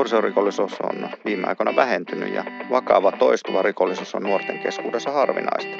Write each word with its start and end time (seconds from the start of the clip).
Nuorisorikollisuus 0.00 0.80
on 0.80 1.08
viime 1.24 1.46
aikoina 1.46 1.76
vähentynyt 1.76 2.34
ja 2.34 2.44
vakava 2.70 3.12
toistuva 3.12 3.62
rikollisuus 3.62 4.14
on 4.14 4.22
nuorten 4.22 4.58
keskuudessa 4.58 5.10
harvinaista. 5.10 5.76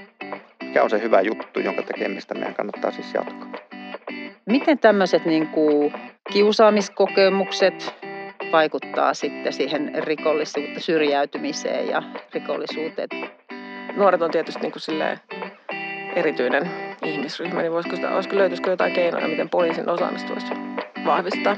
Mikä 0.63 0.83
on 0.83 0.91
se 0.91 1.03
hyvä 1.03 1.21
juttu, 1.21 1.61
jonka 1.61 1.83
tekemistä 1.83 2.35
meidän 2.35 2.55
kannattaa 2.55 2.91
siis 2.91 3.15
jatkaa? 3.15 3.53
Miten 4.47 4.79
tämmöiset 4.79 5.25
niin 5.25 5.47
kuin 5.47 5.93
kiusaamiskokemukset 6.33 7.95
vaikuttaa 8.53 9.15
sitten 9.15 9.53
siihen 9.53 9.93
rikollisuuteen, 9.99 10.81
syrjäytymiseen 10.81 11.89
ja 11.89 12.03
rikollisuuteen? 12.35 13.09
Nuoret 13.97 14.23
on 14.23 14.31
tietysti 14.31 14.61
niin 14.61 14.73
kuin 14.73 15.19
erityinen 16.17 16.71
ihmisryhmä, 17.05 17.61
niin 17.61 17.73
voisiko 17.73 17.97
sitä, 17.97 18.15
olisiko, 18.15 18.37
löytyisikö 18.37 18.71
jotain 18.71 18.93
keinoja, 18.93 19.29
miten 19.29 19.51
poliisin 19.51 19.89
osaamista 19.89 20.33
voisi 20.33 20.55
vahvistaa? 21.07 21.57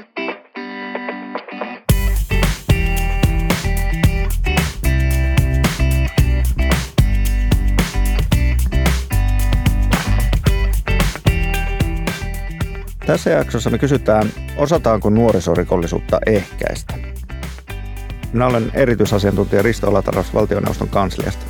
Tässä 13.05 13.29
jaksossa 13.29 13.69
me 13.69 13.77
kysytään, 13.77 14.29
osataanko 14.57 15.09
nuorisorikollisuutta 15.09 16.19
ehkäistä. 16.25 16.93
Minä 18.33 18.45
olen 18.47 18.71
erityisasiantuntija 18.73 19.61
Risto 19.61 19.89
Olataras 19.89 20.33
valtioneuvoston 20.33 20.89
kansliasta. 20.89 21.45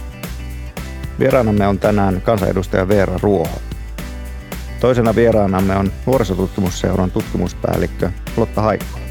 Vieraanamme 1.19 1.67
on 1.67 1.79
tänään 1.79 2.21
kansanedustaja 2.21 2.87
Veera 2.87 3.19
Ruoho. 3.21 3.61
Toisena 4.79 5.15
vieraanamme 5.15 5.75
on 5.75 5.91
nuorisotutkimusseuran 6.05 7.11
tutkimuspäällikkö 7.11 8.11
Lotta 8.37 8.61
Haikko. 8.61 9.02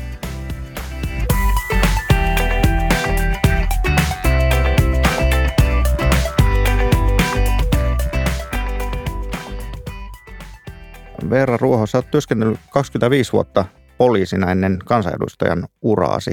Veera 11.33 11.57
Ruoho, 11.57 11.87
sä 11.87 11.99
oot 11.99 12.11
työskennellyt 12.11 12.61
25 12.71 13.33
vuotta 13.33 13.65
poliisina 13.99 14.51
ennen 14.51 14.79
kansanedustajan 14.85 15.67
uraasi 15.83 16.31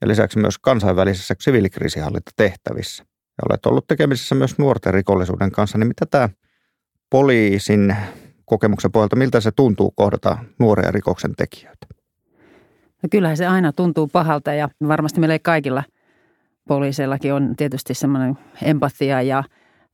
ja 0.00 0.08
lisäksi 0.08 0.38
myös 0.38 0.58
kansainvälisissä 0.58 1.34
siviilikriisihallintatehtävissä. 1.40 3.02
Ja 3.02 3.48
olet 3.50 3.66
ollut 3.66 3.86
tekemisissä 3.86 4.34
myös 4.34 4.58
nuorten 4.58 4.94
rikollisuuden 4.94 5.50
kanssa, 5.50 5.78
niin 5.78 5.88
mitä 5.88 6.06
tämä 6.06 6.28
poliisin 7.10 7.96
kokemuksen 8.44 8.92
pohjalta, 8.92 9.16
miltä 9.16 9.40
se 9.40 9.50
tuntuu 9.50 9.90
kohdata 9.90 10.38
nuoria 10.58 10.90
rikoksen 10.90 11.34
tekijöitä? 11.36 11.86
No 13.02 13.08
kyllähän 13.10 13.36
se 13.36 13.46
aina 13.46 13.72
tuntuu 13.72 14.06
pahalta 14.06 14.54
ja 14.54 14.68
varmasti 14.88 15.20
meillä 15.20 15.38
kaikilla 15.38 15.82
poliiseillakin 16.68 17.34
on 17.34 17.56
tietysti 17.56 17.94
semmoinen 17.94 18.38
empatia 18.62 19.22
ja 19.22 19.44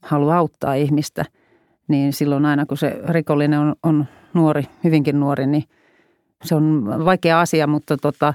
halu 0.02 0.30
auttaa 0.30 0.74
ihmistä– 0.74 1.24
niin 1.88 2.12
silloin 2.12 2.46
aina 2.46 2.66
kun 2.66 2.77
se 2.77 3.00
rikollinen 3.08 3.60
on, 3.60 3.74
on 3.82 4.06
nuori, 4.34 4.66
hyvinkin 4.84 5.20
nuori, 5.20 5.46
niin 5.46 5.64
se 6.44 6.54
on 6.54 6.84
vaikea 7.04 7.41
asia, 7.41 7.66
mutta 7.66 7.96
tota, 7.96 8.34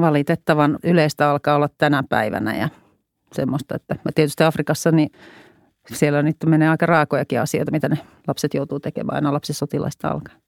valitettavan 0.00 0.78
yleistä 0.84 1.30
alkaa 1.30 1.56
olla 1.56 1.68
tänä 1.78 2.02
päivänä 2.08 2.56
ja 2.56 2.68
semmoista, 3.32 3.76
että 3.76 3.96
tietysti 4.14 4.44
Afrikassa 4.44 4.90
niin 4.90 5.10
siellä 5.92 6.22
nyt 6.22 6.36
menee 6.46 6.68
aika 6.68 6.86
raakojakin 6.86 7.40
asioita, 7.40 7.72
mitä 7.72 7.88
ne 7.88 7.98
lapset 8.28 8.54
joutuu 8.54 8.80
tekemään 8.80 9.16
aina 9.16 9.32
lapsisotilaista 9.32 10.08
alkaen. 10.08 10.42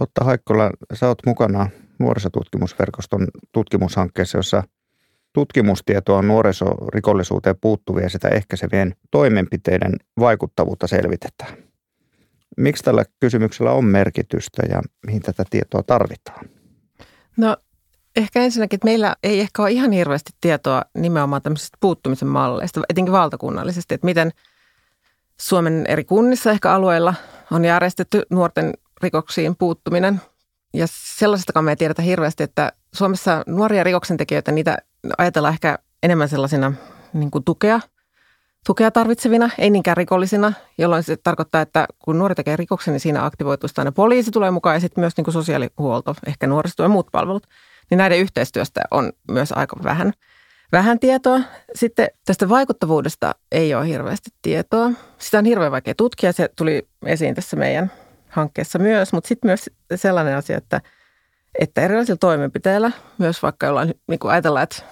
Lotta 0.00 0.24
Haikkola, 0.24 0.70
sä 0.94 1.08
oot 1.08 1.18
mukana 1.26 1.68
nuorisotutkimusverkoston 1.98 3.26
tutkimushankkeessa, 3.52 4.38
jossa– 4.38 4.62
tutkimustietoa 5.32 6.22
nuorisorikollisuuteen 6.22 7.56
puuttuvien 7.60 8.10
sitä 8.10 8.28
ehkäisevien 8.28 8.94
toimenpiteiden 9.10 9.92
vaikuttavuutta 10.18 10.86
selvitetään. 10.86 11.52
Miksi 12.56 12.82
tällä 12.82 13.04
kysymyksellä 13.20 13.72
on 13.72 13.84
merkitystä 13.84 14.62
ja 14.68 14.82
mihin 15.06 15.22
tätä 15.22 15.44
tietoa 15.50 15.82
tarvitaan? 15.82 16.44
No 17.36 17.56
ehkä 18.16 18.40
ensinnäkin, 18.42 18.76
että 18.76 18.84
meillä 18.84 19.16
ei 19.22 19.40
ehkä 19.40 19.62
ole 19.62 19.70
ihan 19.70 19.92
hirveästi 19.92 20.32
tietoa 20.40 20.82
nimenomaan 20.94 21.42
tämmöisistä 21.42 21.78
puuttumisen 21.80 22.28
malleista, 22.28 22.80
etenkin 22.88 23.12
valtakunnallisesti, 23.12 23.94
että 23.94 24.04
miten 24.04 24.30
Suomen 25.40 25.84
eri 25.88 26.04
kunnissa 26.04 26.50
ehkä 26.50 26.72
alueilla 26.72 27.14
on 27.50 27.64
järjestetty 27.64 28.22
nuorten 28.30 28.72
rikoksiin 29.02 29.56
puuttuminen. 29.56 30.20
Ja 30.74 30.86
sellaisestakaan 30.90 31.64
me 31.64 31.72
ei 31.72 31.76
tiedetä 31.76 32.02
hirveästi, 32.02 32.42
että 32.42 32.72
Suomessa 32.94 33.42
nuoria 33.46 33.84
rikoksentekijöitä, 33.84 34.52
niitä 34.52 34.78
ajatellaan 35.18 35.54
ehkä 35.54 35.78
enemmän 36.02 36.28
sellaisina 36.28 36.72
niin 37.12 37.30
kuin 37.30 37.44
tukea, 37.44 37.80
tukea 38.66 38.90
tarvitsevina, 38.90 39.50
ei 39.58 39.70
niinkään 39.70 39.96
rikollisina, 39.96 40.52
jolloin 40.78 41.02
se 41.02 41.16
tarkoittaa, 41.16 41.60
että 41.60 41.86
kun 41.98 42.18
nuori 42.18 42.34
tekee 42.34 42.56
rikoksen, 42.56 42.92
niin 42.92 43.00
siinä 43.00 43.24
aktivoituu 43.24 43.68
aina 43.76 43.92
poliisi 43.92 44.30
tulee 44.30 44.50
mukaan 44.50 44.76
ja 44.76 44.80
sitten 44.80 45.02
myös 45.02 45.16
niin 45.16 45.24
kuin 45.24 45.32
sosiaalihuolto, 45.32 46.14
ehkä 46.26 46.46
nuorisotyö 46.46 46.84
ja 46.84 46.88
muut 46.88 47.08
palvelut. 47.12 47.46
Niin 47.90 47.98
näiden 47.98 48.18
yhteistyöstä 48.18 48.80
on 48.90 49.12
myös 49.30 49.52
aika 49.52 49.76
vähän, 49.84 50.12
vähän 50.72 50.98
tietoa. 50.98 51.40
Sitten 51.74 52.08
tästä 52.26 52.48
vaikuttavuudesta 52.48 53.34
ei 53.52 53.74
ole 53.74 53.88
hirveästi 53.88 54.30
tietoa. 54.42 54.90
Sitä 55.18 55.38
on 55.38 55.44
hirveän 55.44 55.72
vaikea 55.72 55.94
tutkia, 55.94 56.32
se 56.32 56.48
tuli 56.56 56.88
esiin 57.06 57.34
tässä 57.34 57.56
meidän 57.56 57.92
hankkeessa 58.28 58.78
myös, 58.78 59.12
mutta 59.12 59.28
sitten 59.28 59.48
myös 59.48 59.70
sellainen 59.94 60.36
asia, 60.36 60.56
että– 60.56 60.80
että 61.58 61.80
erilaisilla 61.80 62.18
toimenpiteillä, 62.18 62.92
myös 63.18 63.42
vaikka 63.42 63.66
jollain, 63.66 63.94
niin 64.08 64.18
kuin 64.18 64.32
ajatellaan, 64.32 64.62
että 64.62 64.82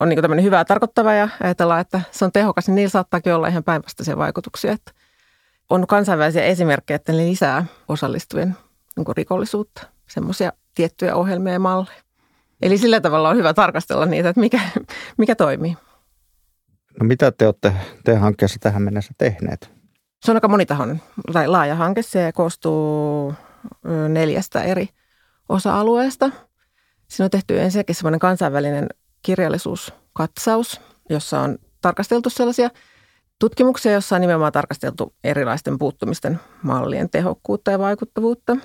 on 0.00 0.08
niin 0.08 0.22
tämmöinen 0.22 0.44
hyvää 0.44 0.64
tarkoittava 0.64 1.12
ja 1.12 1.28
ajatellaan, 1.42 1.80
että 1.80 2.00
se 2.10 2.24
on 2.24 2.32
tehokas, 2.32 2.68
niin 2.68 2.74
niillä 2.74 2.90
saattaakin 2.90 3.34
olla 3.34 3.48
ihan 3.48 3.64
päinvastaisia 3.64 4.16
vaikutuksia. 4.16 4.72
Että 4.72 4.92
on 5.70 5.86
kansainvälisiä 5.86 6.44
esimerkkejä, 6.44 6.96
että 6.96 7.12
ne 7.12 7.18
lisää 7.18 7.64
osallistuvien 7.88 8.56
niin 8.96 9.16
rikollisuutta, 9.16 9.86
semmoisia 10.08 10.52
tiettyjä 10.74 11.14
ohjelmia 11.14 11.52
ja 11.52 11.58
malleja. 11.58 12.02
Eli 12.62 12.78
sillä 12.78 13.00
tavalla 13.00 13.28
on 13.28 13.36
hyvä 13.36 13.54
tarkastella 13.54 14.06
niitä, 14.06 14.28
että 14.28 14.40
mikä, 14.40 14.60
mikä 15.18 15.34
toimii. 15.34 15.76
No 17.00 17.06
mitä 17.06 17.32
te 17.32 17.46
olette 17.46 17.72
teidän 18.04 18.22
hankkeessa 18.22 18.58
tähän 18.60 18.82
mennessä 18.82 19.12
tehneet? 19.18 19.70
Se 20.24 20.30
on 20.30 20.36
aika 20.36 20.48
monitahoinen 20.48 21.02
tai 21.32 21.48
laaja 21.48 21.74
hanke. 21.74 22.02
Se 22.02 22.32
koostuu 22.34 23.34
neljästä 24.08 24.62
eri 24.62 24.88
osa-alueesta. 25.48 26.30
Siinä 27.08 27.24
on 27.24 27.30
tehty 27.30 27.60
ensinnäkin 27.60 27.94
semmoinen 27.94 28.20
kansainvälinen 28.20 28.86
kirjallisuuskatsaus, 29.22 30.80
jossa 31.10 31.40
on 31.40 31.58
tarkasteltu 31.80 32.30
sellaisia 32.30 32.70
tutkimuksia, 33.38 33.92
jossa 33.92 34.16
on 34.16 34.20
nimenomaan 34.20 34.52
tarkasteltu 34.52 35.14
erilaisten 35.24 35.78
puuttumisten 35.78 36.40
mallien 36.62 37.10
tehokkuutta 37.10 37.70
ja 37.70 37.78
vaikuttavuutta. 37.78 38.56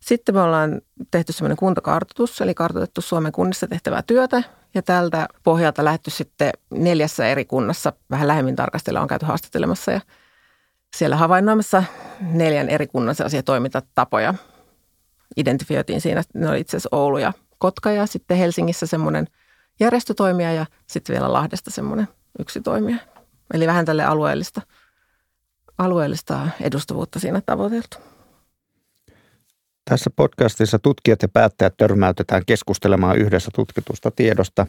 Sitten 0.00 0.34
me 0.34 0.40
ollaan 0.40 0.80
tehty 1.10 1.32
semmoinen 1.32 1.56
kuntakartoitus, 1.56 2.40
eli 2.40 2.54
kartoitettu 2.54 3.00
Suomen 3.00 3.32
kunnissa 3.32 3.66
tehtävää 3.66 4.02
työtä, 4.02 4.42
ja 4.74 4.82
tältä 4.82 5.28
pohjalta 5.42 5.84
lähdetty 5.84 6.10
sitten 6.10 6.50
neljässä 6.70 7.26
eri 7.26 7.44
kunnassa 7.44 7.92
vähän 8.10 8.28
lähemmin 8.28 8.56
tarkastella, 8.56 9.00
on 9.00 9.08
käyty 9.08 9.26
haastattelemassa 9.26 9.92
ja 9.92 10.00
siellä 10.96 11.16
havainnoimassa 11.16 11.84
neljän 12.20 12.68
eri 12.68 12.86
kunnan 12.86 13.14
sellaisia 13.14 13.42
toimintatapoja, 13.42 14.34
identifioitiin 15.36 16.00
siinä, 16.00 16.22
ne 16.34 16.48
oli 16.48 16.60
itse 16.60 16.76
asiassa 16.76 16.96
Oulu 16.96 17.18
ja 17.18 17.32
Kotka 17.58 17.90
ja 17.90 18.06
sitten 18.06 18.36
Helsingissä 18.36 18.86
semmoinen 18.86 19.26
järjestötoimija 19.80 20.52
ja 20.52 20.66
sitten 20.86 21.14
vielä 21.14 21.32
Lahdesta 21.32 21.70
semmoinen 21.70 22.08
yksi 22.38 22.60
toimija. 22.60 22.96
Eli 23.54 23.66
vähän 23.66 23.84
tälle 23.84 24.04
alueellista, 24.04 24.62
alueellista 25.78 26.48
edustavuutta 26.60 27.18
siinä 27.18 27.42
tavoiteltu. 27.46 27.96
Tässä 29.84 30.10
podcastissa 30.16 30.78
tutkijat 30.78 31.22
ja 31.22 31.28
päättäjät 31.28 31.76
törmäytetään 31.76 32.42
keskustelemaan 32.46 33.18
yhdessä 33.18 33.50
tutkitusta 33.54 34.10
tiedosta. 34.10 34.66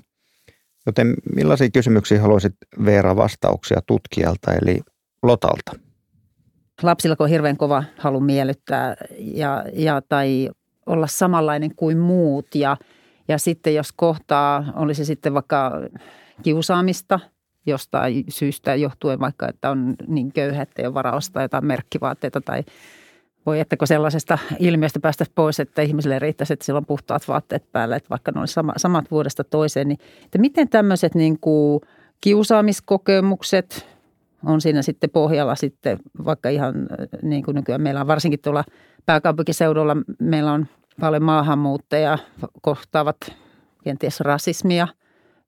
Joten 0.86 1.14
millaisia 1.36 1.70
kysymyksiä 1.74 2.22
haluaisit 2.22 2.56
Veera 2.86 3.16
vastauksia 3.16 3.82
tutkijalta 3.88 4.54
eli 4.54 4.82
Lotalta? 5.24 5.72
lapsilla 6.84 7.16
on 7.20 7.30
hirveän 7.30 7.58
kova 7.58 7.84
halu 7.98 8.20
miellyttää 8.20 8.96
ja, 9.20 9.66
ja 9.74 10.02
tai 10.10 10.50
olla 10.86 11.08
samanlainen 11.08 11.76
kuin 11.76 11.98
muut 11.98 12.56
ja, 12.56 12.78
ja 13.28 13.38
sitten 13.38 13.76
jos 13.76 13.92
kohtaa, 13.92 14.74
oli 14.76 14.94
se 14.94 15.06
sitten 15.06 15.34
vaikka 15.34 15.72
kiusaamista 16.44 17.20
jostain 17.66 18.24
syystä 18.30 18.76
johtuen 18.76 19.20
vaikka, 19.20 19.48
että 19.50 19.70
on 19.70 19.96
niin 20.08 20.34
köyhä, 20.34 20.62
että 20.62 20.82
ei 20.82 20.86
ole 20.86 20.94
varaa 20.94 21.16
ostaa 21.16 21.42
jotain 21.42 21.66
merkkivaatteita 21.66 22.42
tai 22.42 22.64
voi 23.46 23.60
ettäkö 23.60 23.86
sellaisesta 23.86 24.38
ilmiöstä 24.60 25.00
päästä 25.00 25.26
pois, 25.36 25.60
että 25.60 25.82
ihmisille 25.82 26.20
riittäisi, 26.20 26.54
että 26.54 26.66
sillä 26.66 26.78
on 26.78 26.86
puhtaat 26.86 27.28
vaatteet 27.28 27.72
päällä, 27.72 27.96
että 27.96 28.10
vaikka 28.10 28.32
ne 28.32 28.40
olisi 28.40 28.54
sama, 28.54 28.74
samat 28.78 29.12
vuodesta 29.12 29.44
toiseen. 29.44 29.88
Niin, 29.88 30.00
että 30.26 30.38
miten 30.38 30.70
tämmöiset 30.70 31.16
niin 31.16 31.40
kuin 31.40 31.82
kiusaamiskokemukset, 32.22 33.88
on 34.46 34.62
siinä 34.62 34.82
sitten 34.82 35.10
pohjalla 35.10 35.56
sitten 35.56 35.98
vaikka 36.26 36.50
ihan 36.50 36.74
niin 37.22 37.44
kuin 37.44 37.56
nykyään 37.56 37.82
meillä 37.82 38.02
on 38.02 38.08
varsinkin 38.08 38.40
tuolla 38.40 38.64
pääkaupunkiseudulla 39.06 39.98
meillä 40.20 40.54
on 40.54 40.68
paljon 41.00 41.24
maahanmuuttajia 41.24 42.18
kohtaavat 42.62 43.18
kenties 43.84 44.20
rasismia 44.20 44.88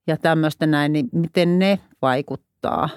ja 0.08 0.18
tämmöistä 0.18 0.68
näin, 0.68 0.94
niin 0.94 1.10
miten 1.12 1.60
ne 1.60 1.80
vaikuttaa 2.02 2.90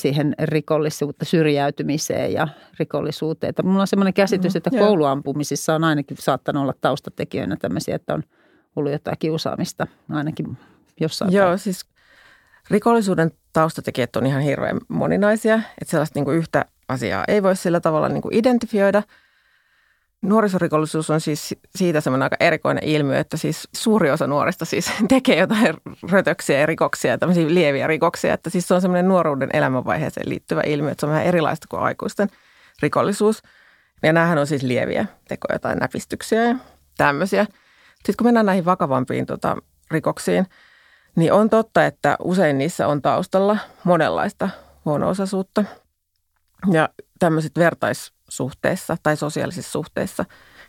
siihen 0.00 0.34
rikollisuutta, 0.42 1.24
syrjäytymiseen 1.24 2.32
ja 2.32 2.48
rikollisuuteen. 2.78 3.48
Että 3.48 3.62
mulla 3.62 3.80
on 3.80 3.86
semmoinen 3.86 4.14
käsitys, 4.14 4.56
että 4.56 4.70
mm, 4.70 4.78
kouluampumisissa 4.78 5.74
on 5.74 5.84
ainakin 5.84 6.16
saattanut 6.20 6.62
olla 6.62 6.74
taustatekijöinä 6.80 7.56
tämmöisiä, 7.56 7.96
että 7.96 8.14
on 8.14 8.22
ollut 8.76 8.92
jotain 8.92 9.18
kiusaamista 9.18 9.86
ainakin 10.10 10.58
jossain. 11.00 11.32
Joo, 11.32 11.46
päin. 11.46 11.58
siis 11.58 11.86
rikollisuuden 12.70 13.30
taustatekijät 13.60 14.16
on 14.16 14.26
ihan 14.26 14.42
hirveän 14.42 14.78
moninaisia, 14.88 15.54
että 15.54 15.90
sellaista 15.90 16.18
niin 16.18 16.24
kuin 16.24 16.36
yhtä 16.36 16.64
asiaa 16.88 17.24
ei 17.28 17.42
voi 17.42 17.56
sillä 17.56 17.80
tavalla 17.80 18.08
niin 18.08 18.22
kuin 18.22 18.34
identifioida– 18.34 19.02
Nuorisorikollisuus 20.22 21.10
on 21.10 21.20
siis 21.20 21.54
siitä 21.76 22.00
semmoinen 22.00 22.22
aika 22.22 22.36
erikoinen 22.40 22.84
ilmiö, 22.84 23.18
että 23.18 23.36
siis 23.36 23.68
suuri 23.72 24.10
osa 24.10 24.26
nuorista 24.26 24.64
siis 24.64 24.92
tekee 25.08 25.36
jotain 25.38 25.74
rötöksiä 26.10 26.60
ja 26.60 26.66
rikoksia 26.66 27.18
tämmöisiä 27.18 27.54
lieviä 27.54 27.86
rikoksia. 27.86 28.34
Että 28.34 28.50
siis 28.50 28.68
se 28.68 28.74
on 28.74 28.80
semmoinen 28.80 29.08
nuoruuden 29.08 29.50
elämänvaiheeseen 29.52 30.28
liittyvä 30.28 30.62
ilmiö, 30.66 30.90
että 30.90 31.00
se 31.00 31.06
on 31.06 31.12
vähän 31.12 31.26
erilaista 31.26 31.66
kuin 31.70 31.82
aikuisten 31.82 32.28
rikollisuus. 32.82 33.42
Ja 34.02 34.12
näähän 34.12 34.38
on 34.38 34.46
siis 34.46 34.62
lieviä 34.62 35.06
tekoja 35.28 35.58
tai 35.58 35.76
näpistyksiä 35.76 36.44
ja 36.44 36.56
tämmöisiä. 36.96 37.44
Sitten 37.94 38.14
kun 38.18 38.26
mennään 38.26 38.46
näihin 38.46 38.64
vakavampiin 38.64 39.26
tota, 39.26 39.56
rikoksiin, 39.90 40.46
niin 41.18 41.32
on 41.32 41.50
totta, 41.50 41.86
että 41.86 42.16
usein 42.24 42.58
niissä 42.58 42.86
on 42.88 43.02
taustalla 43.02 43.58
monenlaista 43.84 44.48
huono-osaisuutta. 44.84 45.64
Ja 46.72 46.88
tämmöiset 47.18 47.52
vertais 47.58 48.12
suhteessa 48.28 48.96
tai 49.02 49.16
sosiaalisissa 49.16 49.72
suhteissa 49.72 50.24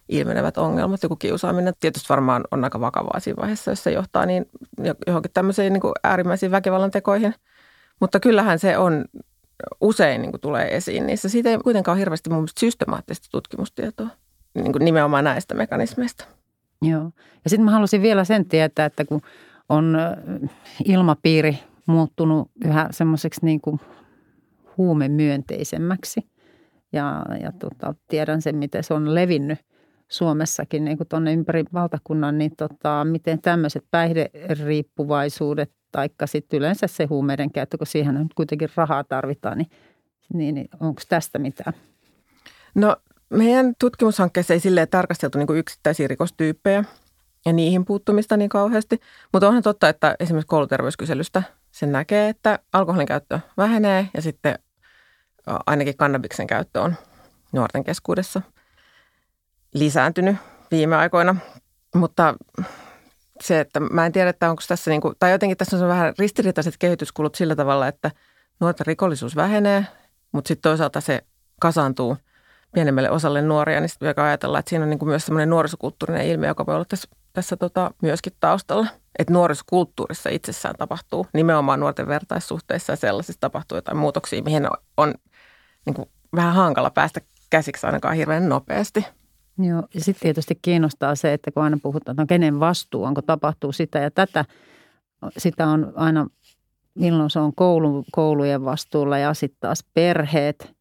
ilmenevät 0.10 0.58
ongelmat. 0.58 1.04
Joku 1.04 1.16
kiusaaminen 1.16 1.74
tietysti 1.80 2.10
varmaan 2.10 2.44
on 2.52 2.64
aika 2.64 2.80
vakavaa 2.80 3.20
siinä 3.20 3.42
vaiheessa, 3.42 3.72
jos 3.72 3.84
se 3.84 3.92
johtaa 3.92 4.26
niin 4.26 4.50
johonkin 5.08 5.32
tämmöisiin 5.34 5.74
niin 5.74 5.82
kuin 5.82 5.94
äärimmäisiin 6.04 6.52
väkivallan 6.52 6.92
tekoihin. 6.92 7.36
Mutta 8.00 8.20
kyllähän 8.20 8.60
se 8.60 8.78
on 8.78 9.06
usein 9.82 10.22
niin 10.22 10.32
kuin 10.32 10.42
tulee 10.42 10.76
esiin 10.76 11.08
niissä. 11.08 11.30
Siitä 11.30 11.50
ei 11.50 11.58
kuitenkaan 11.58 11.94
ole 11.96 12.00
hirveästi 12.00 12.30
mun 12.30 12.40
mielestä 12.40 12.60
systemaattista 12.60 13.28
tutkimustietoa 13.32 14.08
niin 14.54 14.72
kuin 14.72 14.86
nimenomaan 14.86 15.24
näistä 15.24 15.54
mekanismeista. 15.54 16.26
Joo. 16.82 17.12
Ja 17.44 17.50
sitten 17.50 17.66
mä 17.66 17.72
halusin 17.72 18.02
vielä 18.02 18.24
sen 18.24 18.46
tietää, 18.46 18.86
että 18.86 19.06
kun 19.06 19.22
on 19.70 19.98
ilmapiiri 20.86 21.60
muuttunut 21.86 22.52
yhä 22.66 22.88
semmoiseksi 22.92 23.46
niin 23.46 23.62
kuin 23.62 23.80
huumemyönteisemmäksi– 24.78 26.22
ja, 26.94 27.26
ja 27.42 27.52
tota, 27.52 27.96
tiedän 28.08 28.42
sen, 28.42 28.56
miten 28.56 28.84
se 28.84 28.94
on 28.94 29.16
levinnyt 29.16 29.60
Suomessakin 30.08 30.86
niin 30.86 30.98
tuonne 31.10 31.34
ympäri 31.34 31.64
valtakunnan, 31.74 32.38
niin 32.38 32.56
tota, 32.58 33.06
miten 33.06 33.42
tämmöiset 33.42 33.86
päihderiippuvaisuudet 33.92 35.72
tai 35.92 36.10
sitten 36.26 36.58
yleensä 36.58 36.88
se 36.88 37.06
huumeiden 37.06 37.52
käyttö, 37.52 37.78
kun 37.78 37.88
siihen 37.88 38.16
nyt 38.16 38.34
kuitenkin 38.34 38.70
rahaa 38.76 39.04
tarvitaan, 39.04 39.58
niin, 39.58 39.70
niin, 40.34 40.56
niin 40.56 40.70
onko 40.80 41.02
tästä 41.10 41.40
mitään? 41.40 41.74
No 42.76 42.98
meidän 43.30 43.74
tutkimushankkeessa 43.80 44.54
ei 44.54 44.60
silleen 44.60 44.88
tarkasteltu 44.88 45.38
niin 45.38 45.58
yksittäisiä 45.58 46.08
rikostyyppejä 46.08 46.84
ja 47.46 47.54
niihin 47.54 47.86
puuttumista 47.86 48.38
niin 48.38 48.50
kauheasti, 48.50 49.00
mutta 49.34 49.48
onhan 49.48 49.64
totta, 49.64 49.90
että 49.90 50.16
esimerkiksi 50.20 50.48
kouluterveyskyselystä 50.48 51.44
sen 51.72 51.92
näkee, 51.92 52.30
että 52.30 52.60
alkoholin 52.74 53.08
käyttö 53.08 53.40
vähenee 53.58 54.10
ja 54.14 54.22
sitten 54.22 54.60
ainakin 55.66 55.98
kannabiksen 55.98 56.48
käyttö 56.48 56.82
on 56.82 56.96
nuorten 57.52 57.84
keskuudessa 57.84 58.42
lisääntynyt 59.74 60.36
viime 60.72 60.96
aikoina. 60.96 61.36
Mutta 61.96 62.36
se, 63.42 63.60
että 63.60 63.80
mä 63.80 64.06
en 64.06 64.12
tiedä, 64.12 64.30
että 64.30 64.50
onko 64.50 64.62
tässä, 64.68 64.92
niin 64.92 65.02
kuin, 65.02 65.16
tai 65.20 65.32
jotenkin 65.32 65.58
tässä 65.58 65.78
on 65.78 65.88
vähän 65.88 66.14
ristiriitaiset 66.20 66.76
kehityskulut 66.80 67.36
sillä 67.36 67.56
tavalla, 67.56 67.88
että 67.88 68.12
nuorten 68.60 68.88
rikollisuus 68.88 69.36
vähenee, 69.36 69.86
mutta 70.32 70.48
sitten 70.48 70.70
toisaalta 70.70 71.02
se 71.02 71.22
kasaantuu 71.62 72.18
pienemmälle 72.74 73.10
osalle 73.10 73.42
nuoria, 73.42 73.80
niin 73.80 73.90
sitten 73.90 74.14
ajatellaan, 74.18 74.60
että 74.60 74.70
siinä 74.70 74.84
on 74.84 74.90
niin 74.90 75.00
kuin 75.00 75.10
myös 75.10 75.26
semmoinen 75.26 75.50
nuorisokulttuurinen 75.50 76.28
ilmiö, 76.28 76.50
joka 76.50 76.66
voi 76.66 76.76
olla 76.76 76.86
tässä, 76.86 77.10
tässä 77.40 77.58
tota, 77.58 77.92
myöskin 78.02 78.34
taustalla. 78.40 78.88
Että 79.20 79.34
nuorisokulttuurissa 79.34 80.30
itsessään 80.30 80.76
tapahtuu 80.78 81.28
nimenomaan 81.34 81.80
nuorten 81.80 82.08
vertaissuhteissa 82.08 82.94
ja 82.94 82.98
sellaisissa 82.98 83.40
tapahtuu 83.40 83.78
jotain 83.78 83.98
muutoksia, 83.98 84.44
mihin 84.44 84.68
on 84.98 85.14
niin 85.86 85.94
kuin 85.94 86.10
vähän 86.36 86.54
hankala 86.54 86.90
päästä 86.90 87.22
käsiksi 87.50 87.86
ainakaan 87.86 88.16
hirveän 88.16 88.50
nopeasti. 88.50 89.06
Joo, 89.58 89.84
ja 89.94 90.02
sitten 90.02 90.22
tietysti 90.22 90.60
kiinnostaa 90.62 91.16
se, 91.16 91.34
että 91.34 91.52
kun 91.52 91.64
aina 91.64 91.78
puhutaan, 91.84 92.14
että 92.14 92.22
no 92.22 92.28
kenen 92.28 92.60
vastuu, 92.60 93.04
onko 93.04 93.22
tapahtuu 93.22 93.72
sitä 93.72 94.00
ja 94.00 94.12
tätä, 94.12 94.46
sitä 95.38 95.68
on 95.68 95.94
aina, 95.96 96.28
milloin 96.96 97.30
se 97.30 97.40
on 97.40 97.56
koulu, 97.56 98.06
koulujen 98.12 98.66
vastuulla 98.66 99.18
ja 99.18 99.34
sitten 99.34 99.60
taas 99.60 99.86
perheet. 99.94 100.76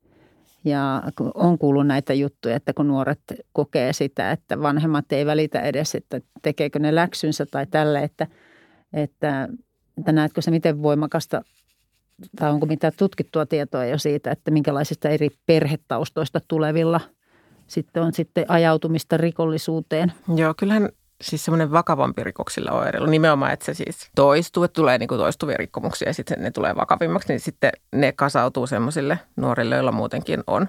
Ja 0.69 1.03
on 1.35 1.59
kuullut 1.59 1.87
näitä 1.87 2.15
juttuja, 2.15 2.57
että 2.57 2.73
kun 2.73 2.89
nuoret 2.89 3.21
kokee 3.53 3.93
sitä, 3.93 4.33
että 4.33 4.63
vanhemmat 4.63 5.13
ei 5.13 5.27
välitä 5.27 5.61
edes, 5.61 5.95
että 5.95 6.21
tekeekö 6.43 6.79
ne 6.79 6.95
läksynsä 6.95 7.47
tai 7.47 7.67
tälle, 7.67 8.03
että, 8.03 8.27
että, 8.93 9.49
että 9.99 10.13
näetkö 10.13 10.43
se 10.43 10.51
miten 10.51 10.83
voimakasta 10.83 11.43
tai 12.37 12.51
onko 12.51 12.67
mitään 12.67 12.93
tutkittua 12.99 13.47
tietoa 13.47 13.85
jo 13.85 13.99
siitä, 13.99 14.31
että 14.31 14.51
minkälaisista 14.51 15.09
eri 15.09 15.29
perhetaustoista 15.47 16.41
tulevilla 16.49 17.01
sitten 17.67 18.03
on 18.03 18.13
sitten 18.13 18.45
ajautumista 18.49 19.17
rikollisuuteen? 19.17 20.13
Joo, 20.37 20.55
kyllähän 20.55 20.89
siis 21.21 21.45
semmoinen 21.45 21.73
vakavampi 21.73 22.25
rikoksilla 22.25 22.73
oireilu, 22.73 23.07
nimenomaan, 23.07 23.53
että 23.53 23.65
se 23.65 23.75
siis 23.75 24.11
toistuu, 24.15 24.65
että 24.65 24.75
tulee 24.75 24.99
niin 24.99 25.09
kuin 25.09 25.19
toistuvia 25.19 25.57
rikkomuksia 25.57 26.09
ja 26.09 26.15
sitten 26.15 26.43
ne 26.43 26.51
tulee 26.51 26.77
vakavimmaksi, 26.77 27.29
niin 27.29 27.41
sitten 27.41 27.73
ne 27.93 28.13
kasautuu 28.13 28.67
semmoisille 28.67 29.19
nuorille, 29.37 29.75
joilla 29.75 29.93
muutenkin 29.93 30.45
on 30.47 30.69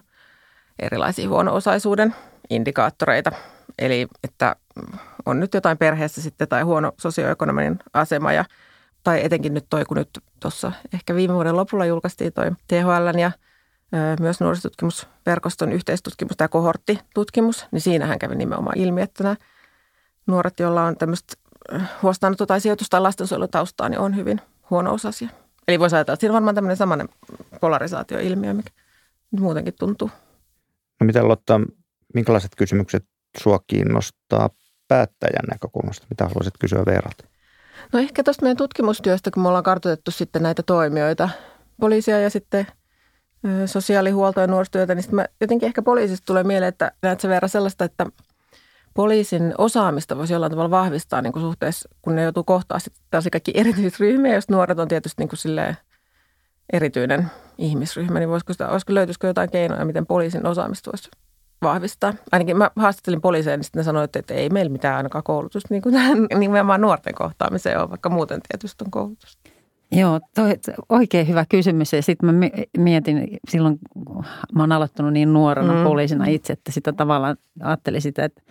erilaisia 0.80 1.30
huono-osaisuuden 1.30 2.16
indikaattoreita. 2.50 3.32
Eli 3.80 4.08
että 4.24 4.56
on 5.26 5.40
nyt 5.40 5.54
jotain 5.54 5.78
perheessä 5.78 6.22
sitten 6.22 6.48
tai 6.48 6.62
huono 6.62 6.92
sosioekonominen 6.98 7.80
asema 7.94 8.34
ja– 8.34 8.46
tai 9.04 9.26
etenkin 9.26 9.54
nyt 9.54 9.66
toi, 9.70 9.86
kun 9.86 9.98
nyt 9.98 10.10
tuossa 10.40 10.72
ehkä 10.94 11.16
viime 11.16 11.34
vuoden 11.34 11.58
lopulla 11.58 11.86
julkaistiin 11.86 12.34
toi 12.34 12.52
THL 12.68 13.20
ja 13.20 13.32
myös 14.20 14.40
nuorisotutkimusverkoston 14.40 15.72
yhteistutkimus 15.72 16.38
tai 16.38 16.48
kohorttitutkimus, 16.48 17.68
niin 17.72 17.82
siinähän 17.82 18.20
kävi 18.20 18.36
nimenomaan 18.36 18.78
ilmi, 18.78 19.02
että 19.02 19.24
nämä 19.24 19.36
nuoret, 20.30 20.60
joilla 20.60 20.84
on 20.84 20.98
tämmöistä 20.98 21.34
huostaanotto- 22.04 22.46
tai 22.46 22.62
sijoitus- 22.62 22.90
tai 22.90 23.02
lastensuojelutaustaa, 23.02 23.90
niin 23.90 24.00
on 24.00 24.16
hyvin 24.16 24.42
huono-osaisia. 24.70 25.30
Eli 25.68 25.80
voisi 25.80 25.96
ajatella, 25.96 26.14
että 26.14 26.22
siinä 26.22 26.32
on 26.32 26.34
varmaan 26.34 26.56
tämmöinen 26.56 26.78
samainen 26.78 27.10
polarisaatioilmiö, 27.62 28.54
mikä 28.54 28.70
nyt 29.32 29.42
muutenkin 29.42 29.74
tuntuu. 29.80 30.10
No 31.00 31.06
miten 31.06 31.28
Lotta, 31.28 31.62
minkälaiset 32.14 32.52
kysymykset 32.58 33.06
sua 33.38 33.60
kiinnostaa 33.68 34.50
päättäjän 34.88 35.46
näkökulmasta? 35.52 36.08
Mitä 36.10 36.24
haluaisit 36.24 36.54
kysyä 36.60 36.84
Veeralta? 36.86 37.24
No 37.94 38.00
ehkä 38.00 38.24
tuosta 38.24 38.44
meidän 38.44 38.58
tutkimustyöstä, 38.58 39.32
kun 39.32 39.44
me 39.44 39.48
ollaan 39.48 39.64
kartoitettu 39.64 40.12
sitten 40.12 40.44
näitä 40.44 40.64
toimijoita, 40.64 41.30
poliisia 41.80 42.20
ja 42.20 42.30
sitten 42.30 42.68
sosiaalihuoltoa 43.66 44.44
ja 44.44 44.48
nuorisotyötä, 44.48 44.96
niin 44.96 45.04
sitten 45.04 45.30
jotenkin 45.42 45.68
ehkä 45.68 45.82
poliisista 45.82 46.26
tulee 46.26 46.44
mieleen, 46.44 46.70
että 46.70 46.92
näet 47.02 47.20
se 47.20 47.30
verran 47.30 47.50
sellaista, 47.50 47.86
että 47.86 48.06
poliisin 49.00 49.54
osaamista 49.58 50.18
voisi 50.18 50.34
jollain 50.34 50.52
tavalla 50.52 50.70
vahvistaa 50.72 51.22
niin 51.22 51.34
kuin 51.34 51.44
suhteessa, 51.44 51.90
kun 52.02 52.16
ne 52.16 52.24
joutuu 52.24 52.44
kohtaa 52.44 52.80
sitten 52.80 53.04
taas 53.12 53.28
kaikki 53.32 53.52
erityisryhmiä, 53.56 54.34
jos 54.34 54.50
nuoret 54.50 54.80
on 54.80 54.88
tietysti 54.88 55.22
niin 55.22 55.30
kuin 55.30 55.76
erityinen 56.74 57.32
ihmisryhmä, 57.58 58.20
niin 58.20 58.30
voisiko 58.30 58.54
sitä, 58.54 58.70
olisiko, 58.70 58.94
löytyisikö 58.94 59.28
jotain 59.28 59.52
keinoja, 59.52 59.86
miten 59.86 60.06
poliisin 60.06 60.46
osaamista 60.46 60.92
voisi 60.92 61.10
vahvistaa. 61.62 62.14
Ainakin 62.32 62.58
mä 62.58 62.72
haastattelin 62.76 63.22
poliiseja, 63.22 63.58
niin 63.58 63.64
sitten 63.64 63.80
ne 63.80 63.84
sanoivat, 63.84 64.16
että 64.16 64.34
ei 64.34 64.50
meillä 64.50 64.72
mitään 64.72 64.98
ainakaan 64.98 65.24
koulutusta 65.24 65.68
niin 65.72 65.82
kuin 65.82 65.94
tähän 65.94 66.18
nimenomaan 66.40 66.82
nuorten 66.82 67.16
kohtaamiseen 67.16 67.80
ole, 67.80 67.90
vaikka 67.90 68.10
muuten 68.10 68.42
tietysti 68.50 68.84
on 68.86 68.92
koulutusta. 68.92 69.50
Joo, 69.92 70.20
toi, 70.36 70.56
oikein 70.90 71.28
hyvä 71.28 71.46
kysymys. 71.50 71.94
Ja 71.94 72.02
sitten 72.02 72.36
mä 72.36 72.48
mietin 72.78 73.38
silloin, 73.50 73.80
kun 73.94 74.26
mä 74.56 74.64
oon 74.64 74.72
aloittanut 74.72 75.14
niin 75.14 75.34
nuorena 75.34 75.74
mm. 75.74 75.84
poliisina 75.84 76.26
itse, 76.26 76.54
että 76.54 76.72
sitä 76.72 76.94
tavallaan 76.94 77.38
ajattelin 77.64 78.02
sitä, 78.02 78.24
että 78.24 78.42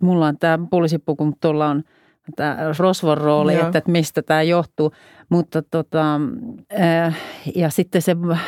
mulla 0.00 0.26
on 0.26 0.38
tämä 0.38 0.58
poliisipuku, 0.70 1.24
mutta 1.24 1.40
tuolla 1.40 1.66
on 1.66 1.82
tämä 2.36 2.58
rosvon 2.78 3.18
rooli, 3.18 3.54
että, 3.54 3.78
että 3.78 3.90
mistä 3.90 4.22
tämä 4.22 4.42
johtuu. 4.42 4.92
Mutta 5.28 5.62
tota, 5.62 6.20
äh, 6.80 7.16
ja 7.54 7.70
sitten 7.70 8.02
se, 8.02 8.16
äh, 8.30 8.40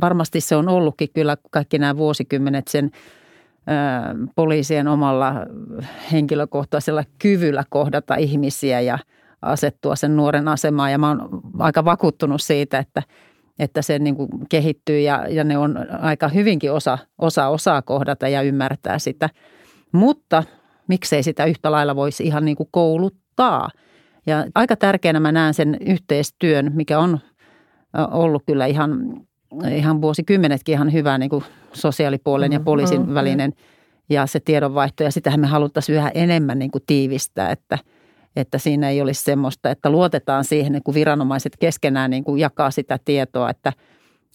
varmasti 0.00 0.40
se 0.40 0.56
on 0.56 0.68
ollutkin 0.68 1.08
kyllä 1.14 1.36
kaikki 1.50 1.78
nämä 1.78 1.96
vuosikymmenet 1.96 2.68
sen– 2.68 2.90
poliisien 4.34 4.88
omalla 4.88 5.34
henkilökohtaisella 6.12 7.04
kyvyllä 7.18 7.64
kohdata 7.68 8.14
ihmisiä 8.14 8.80
ja 8.80 8.98
asettua 9.42 9.96
sen 9.96 10.16
nuoren 10.16 10.48
asemaan. 10.48 10.92
Ja 10.92 10.98
mä 10.98 11.08
oon 11.08 11.40
aika 11.58 11.84
vakuuttunut 11.84 12.42
siitä, 12.42 12.78
että, 12.78 13.02
että 13.58 13.82
se 13.82 13.98
niin 13.98 14.16
kuin 14.16 14.28
kehittyy 14.48 15.00
ja, 15.00 15.26
ja 15.28 15.44
ne 15.44 15.58
on 15.58 15.76
aika 16.00 16.28
hyvinkin 16.28 16.72
osa, 16.72 16.98
osa 17.18 17.48
osaa 17.48 17.82
kohdata 17.82 18.28
ja 18.28 18.42
ymmärtää 18.42 18.98
sitä. 18.98 19.28
Mutta 19.92 20.42
miksei 20.88 21.22
sitä 21.22 21.44
yhtä 21.44 21.72
lailla 21.72 21.96
voisi 21.96 22.24
ihan 22.24 22.44
niin 22.44 22.56
kuin 22.56 22.68
kouluttaa. 22.70 23.68
Ja 24.26 24.46
aika 24.54 24.76
tärkeänä 24.76 25.20
mä 25.20 25.32
näen 25.32 25.54
sen 25.54 25.76
yhteistyön, 25.80 26.70
mikä 26.74 26.98
on 26.98 27.18
ollut 28.10 28.42
kyllä 28.46 28.66
ihan, 28.66 29.20
ihan 29.70 30.02
vuosikymmenetkin 30.02 30.72
ihan 30.72 30.92
hyvä 30.92 31.18
niin 31.18 31.30
kuin 31.30 31.44
sosiaalipuolen 31.72 32.52
ja 32.52 32.58
mm, 32.58 32.64
poliisin 32.64 33.00
mm-hmm. 33.00 33.14
välinen 33.14 33.52
ja 34.10 34.26
se 34.26 34.40
tiedonvaihto. 34.40 35.02
Ja 35.02 35.12
sitähän 35.12 35.40
me 35.40 35.46
haluttaisiin 35.46 35.96
yhä 35.96 36.10
enemmän 36.14 36.58
niin 36.58 36.70
kuin 36.70 36.84
tiivistää, 36.86 37.50
että, 37.50 37.78
että 38.36 38.58
siinä 38.58 38.90
ei 38.90 39.00
olisi 39.00 39.24
semmoista, 39.24 39.70
että 39.70 39.90
luotetaan 39.90 40.44
siihen, 40.44 40.80
kun 40.84 40.94
viranomaiset 40.94 41.56
keskenään 41.60 42.10
niin 42.10 42.24
kuin 42.24 42.40
jakaa 42.40 42.70
sitä 42.70 42.98
tietoa, 43.04 43.50
että, 43.50 43.72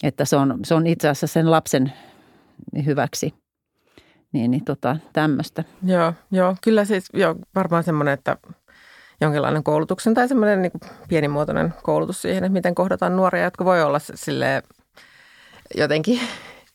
että 0.02 0.24
se, 0.24 0.36
on, 0.36 0.58
se 0.64 0.74
on 0.74 0.86
itse 0.86 1.08
asiassa 1.08 1.26
sen 1.26 1.50
lapsen 1.50 1.92
hyväksi. 2.86 3.34
Niin, 4.32 4.50
niin 4.50 4.64
tota, 4.64 4.96
tämmöistä. 5.12 5.64
Joo, 5.84 6.12
joo, 6.30 6.56
kyllä 6.62 6.84
siis 6.84 7.08
joo, 7.14 7.34
varmaan 7.54 7.84
semmoinen, 7.84 8.14
että 8.14 8.36
jonkinlainen 9.20 9.64
koulutuksen 9.64 10.14
tai 10.14 10.28
semmoinen 10.28 10.62
niin 10.62 10.72
pienimuotoinen 11.08 11.74
koulutus 11.82 12.22
siihen, 12.22 12.44
että 12.44 12.52
miten 12.52 12.74
kohdataan 12.74 13.16
nuoria, 13.16 13.44
jotka 13.44 13.64
voi 13.64 13.82
olla 13.82 13.98
sille 13.98 14.62
jotenkin 15.74 16.20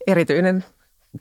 erityinen, 0.08 0.64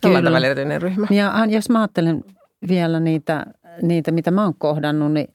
tällä 0.01 0.39
erityinen 0.39 0.83
ryhmä. 0.83 1.07
Ja 1.11 1.33
jos 1.49 1.71
mä 1.71 1.81
ajattelen 1.81 2.25
vielä 2.69 3.01
niitä, 3.01 3.47
niitä, 3.83 4.11
mitä 4.11 4.31
mä 4.31 4.45
oon 4.45 4.55
kohdannut, 4.59 5.13
niin 5.13 5.29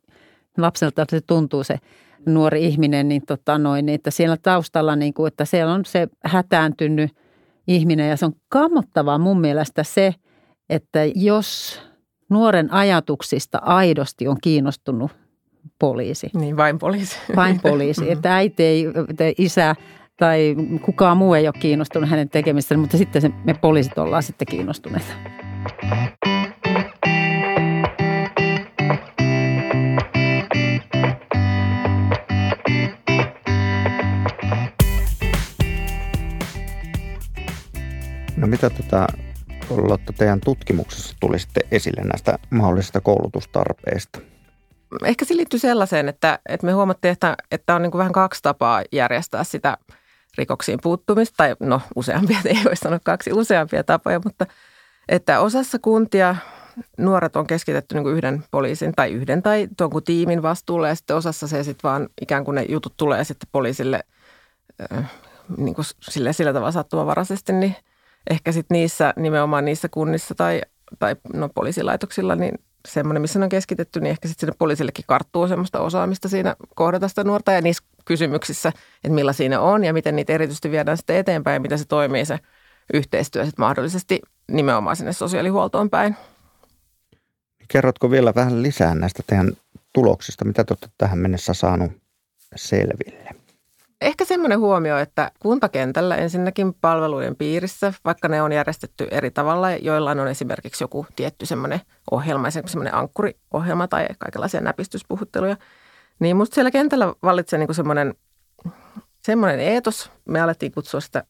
lapselta 0.58 1.06
se 1.10 1.22
tuntuu 1.22 1.64
se 1.64 1.78
nuori 2.26 2.66
ihminen, 2.66 3.08
niin, 3.10 3.22
tota 3.28 3.58
noin, 3.58 3.86
niin 3.86 3.96
että 3.96 4.12
siellä 4.12 4.38
taustalla, 4.38 4.96
niin 4.96 5.14
kuin, 5.14 5.28
että 5.28 5.46
siellä 5.46 5.74
on 5.74 5.86
se 5.86 6.08
hätääntynyt 6.26 7.12
ihminen 7.68 8.10
ja 8.10 8.18
se 8.18 8.26
on 8.26 8.34
kammottavaa 8.50 9.18
mun 9.18 9.42
mielestä 9.42 9.84
se, 9.84 10.16
että 10.70 11.00
jos 11.16 11.82
nuoren 12.30 12.74
ajatuksista 12.74 13.58
aidosti 13.62 14.28
on 14.28 14.38
kiinnostunut 14.42 15.12
poliisi. 15.80 16.30
Niin, 16.34 16.58
vain 16.58 16.80
poliisi. 16.80 17.18
Vain 17.36 17.60
poliisi. 17.60 18.12
Että 18.12 18.36
äiti 18.36 18.64
ei, 18.64 18.86
isä 19.38 19.76
tai 20.18 20.56
kukaan 20.82 21.18
muu 21.18 21.34
ei 21.34 21.48
ole 21.48 21.56
kiinnostunut 21.60 22.10
hänen 22.10 22.30
tekemistä, 22.30 22.78
mutta 22.78 22.98
sitten 22.98 23.22
se, 23.22 23.32
me 23.44 23.54
poliisit 23.54 23.98
ollaan 23.98 24.24
sitten 24.24 24.48
kiinnostuneita. 24.48 25.14
No 38.38 38.48
mitä 38.48 38.70
tätä 38.70 39.08
Lotta 39.70 40.14
teidän 40.14 40.42
tutkimuksessa 40.42 41.16
tuli 41.20 41.40
sitten 41.40 41.64
esille 41.72 42.02
näistä 42.04 42.40
mahdollisista 42.50 43.02
koulutustarpeista? 43.02 44.20
ehkä 45.06 45.26
se 45.26 45.36
liittyy 45.36 45.60
sellaiseen, 45.60 46.10
että, 46.10 46.40
että 46.50 46.66
me 46.66 46.72
huomattiin, 46.72 47.12
että, 47.12 47.36
että 47.52 47.76
on 47.76 47.82
niin 47.82 47.98
vähän 47.98 48.12
kaksi 48.12 48.44
tapaa 48.44 48.84
järjestää 48.92 49.44
sitä 49.44 49.78
rikoksiin 50.38 50.80
puuttumista, 50.84 51.38
tai 51.38 51.56
no 51.60 51.82
useampia, 51.96 52.40
ei 52.46 52.64
voi 52.66 52.76
sanoa 52.76 53.00
kaksi, 53.04 53.34
useampia 53.34 53.84
tapoja, 53.84 54.22
mutta 54.26 54.46
että 55.10 55.40
osassa 55.40 55.80
kuntia 55.80 56.36
nuoret 56.98 57.36
on 57.36 57.48
keskitetty 57.48 57.96
niin 57.96 58.08
yhden 58.08 58.44
poliisin 58.52 58.94
tai 58.96 59.12
yhden 59.12 59.44
tai 59.44 59.68
tuon 59.78 60.04
tiimin 60.06 60.42
vastuulle 60.42 60.88
ja 60.88 60.96
sitten 60.96 61.16
osassa 61.16 61.48
se 61.48 61.64
sitten 61.64 61.90
vaan 61.90 62.10
ikään 62.22 62.46
kuin 62.46 62.56
ne 62.56 62.66
jutut 62.70 62.94
tulee 62.98 63.24
sitten 63.24 63.50
poliisille 63.52 64.04
niin 65.58 65.76
kuin 65.76 65.86
sille, 66.02 66.34
sillä 66.34 66.54
tavalla 66.54 66.72
sattumavaraisesti, 66.72 67.54
niin 67.54 67.76
ehkä 68.30 68.52
sitten 68.52 68.76
niissä, 68.76 69.14
nimenomaan 69.18 69.66
niissä 69.66 69.90
kunnissa 69.90 70.36
tai, 70.36 70.62
tai 71.00 71.16
no, 71.34 71.50
poliisilaitoksilla, 71.50 72.36
niin 72.36 72.60
semmoinen, 72.88 73.22
missä 73.22 73.40
ne 73.40 73.44
on 73.46 73.50
keskitetty, 73.50 74.00
niin 74.00 74.12
ehkä 74.12 74.28
sitten 74.28 74.40
sinne 74.40 74.56
poliisillekin 74.60 75.06
karttuu 75.08 75.48
semmoista 75.48 75.80
osaamista 75.80 76.30
siinä 76.30 76.56
kohdata 76.76 77.08
sitä 77.08 77.24
nuorta 77.24 77.52
ja 77.52 77.62
niissä 77.62 77.84
kysymyksissä, 78.06 78.70
että 79.04 79.16
millä 79.16 79.34
siinä 79.34 79.60
on 79.60 79.84
ja 79.84 79.94
miten 79.94 80.16
niitä 80.16 80.34
erityisesti 80.34 80.72
viedään 80.72 80.98
sitten 80.98 81.16
eteenpäin 81.16 81.54
ja 81.54 81.60
miten 81.60 81.80
se 81.80 81.86
toimii 81.86 82.26
se 82.26 82.40
yhteistyö 82.94 83.46
sitten 83.46 83.66
mahdollisesti 83.66 84.22
nimenomaan 84.52 84.96
sinne 84.96 85.14
sosiaalihuoltoon 85.14 85.90
päin. 85.90 86.16
Kerrotko 87.68 88.12
vielä 88.12 88.36
vähän 88.36 88.64
lisää 88.64 88.96
näistä 88.96 89.24
teidän 89.28 89.52
tuloksista, 89.94 90.46
mitä 90.46 90.64
te 90.64 90.72
olette 90.72 90.88
tähän 90.98 91.20
mennessä 91.20 91.54
saanut 91.54 91.92
selville? 92.56 93.39
Ehkä 94.02 94.26
semmoinen 94.26 94.60
huomio, 94.60 94.98
että 94.98 95.32
kuntakentällä 95.40 96.16
ensinnäkin 96.16 96.74
palvelujen 96.74 97.36
piirissä, 97.36 97.94
vaikka 98.06 98.28
ne 98.28 98.42
on 98.42 98.52
järjestetty 98.52 99.08
eri 99.12 99.32
tavalla, 99.32 99.72
joillain 99.72 100.20
on 100.20 100.28
esimerkiksi 100.28 100.84
joku 100.84 101.06
tietty 101.16 101.46
semmoinen 101.46 101.82
ohjelma, 102.12 102.48
esimerkiksi 102.48 102.72
semmoinen 102.72 102.96
ankkuriohjelma 102.96 103.88
tai 103.88 104.08
kaikenlaisia 104.20 104.62
näpistyspuhutteluja, 104.62 105.58
niin 106.20 106.38
musta 106.38 106.56
siellä 106.56 106.72
kentällä 106.72 107.14
vallitsee 107.24 107.60
niin 107.60 107.76
semmoinen, 107.76 108.14
semmoinen 109.24 109.60
eetos. 109.60 110.12
Me 110.26 110.42
alettiin 110.42 110.72
kutsua 110.72 111.00
sitä 111.00 111.24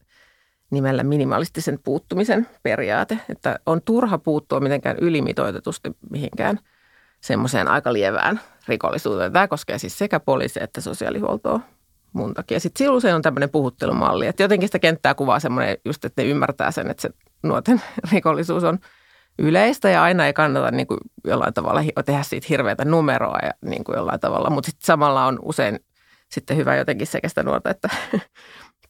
nimellä 0.70 1.02
minimalistisen 1.02 1.78
puuttumisen 1.84 2.46
periaate, 2.62 3.18
että 3.28 3.58
on 3.66 3.82
turha 3.82 4.18
puuttua 4.18 4.60
mitenkään 4.60 4.96
ylimitoitetusti 5.00 5.90
mihinkään 6.10 6.58
semmoiseen 7.20 7.68
aika 7.68 7.92
lievään 7.92 8.40
rikollisuuteen. 8.68 9.32
Tämä 9.32 9.48
koskee 9.48 9.78
siis 9.78 9.98
sekä 9.98 10.20
poliisia 10.20 10.64
että 10.64 10.80
sosiaalihuoltoa 10.80 11.60
mun 12.12 12.34
takia. 12.34 12.60
Sitten 12.60 12.84
silloin 12.84 13.02
se 13.02 13.14
on 13.14 13.22
tämmöinen 13.22 13.50
puhuttelumalli, 13.50 14.26
että 14.26 14.42
jotenkin 14.42 14.68
sitä 14.68 14.78
kenttää 14.78 15.14
kuvaa 15.14 15.40
semmoinen 15.40 15.76
just, 15.84 16.04
että 16.04 16.22
ne 16.22 16.28
ymmärtää 16.28 16.70
sen, 16.70 16.90
että 16.90 17.02
se 17.02 17.10
nuorten 17.42 17.82
rikollisuus 18.12 18.64
on 18.64 18.78
yleistä 19.38 19.90
ja 19.90 20.02
aina 20.02 20.26
ei 20.26 20.32
kannata 20.32 20.70
niin 20.70 20.86
kuin 20.86 20.98
jollain 21.24 21.54
tavalla 21.54 21.82
tehdä 22.04 22.22
siitä 22.22 22.46
hirveätä 22.50 22.84
numeroa 22.84 23.38
ja 23.42 23.50
niin 23.64 23.84
kuin 23.84 23.96
jollain 23.96 24.20
tavalla, 24.20 24.50
mutta 24.50 24.66
sitten 24.66 24.86
samalla 24.86 25.26
on 25.26 25.38
usein 25.42 25.80
sitten 26.28 26.56
hyvä 26.56 26.76
jotenkin 26.76 27.06
sekä 27.06 27.28
sitä 27.28 27.42
nuorta, 27.42 27.70
että 27.70 27.88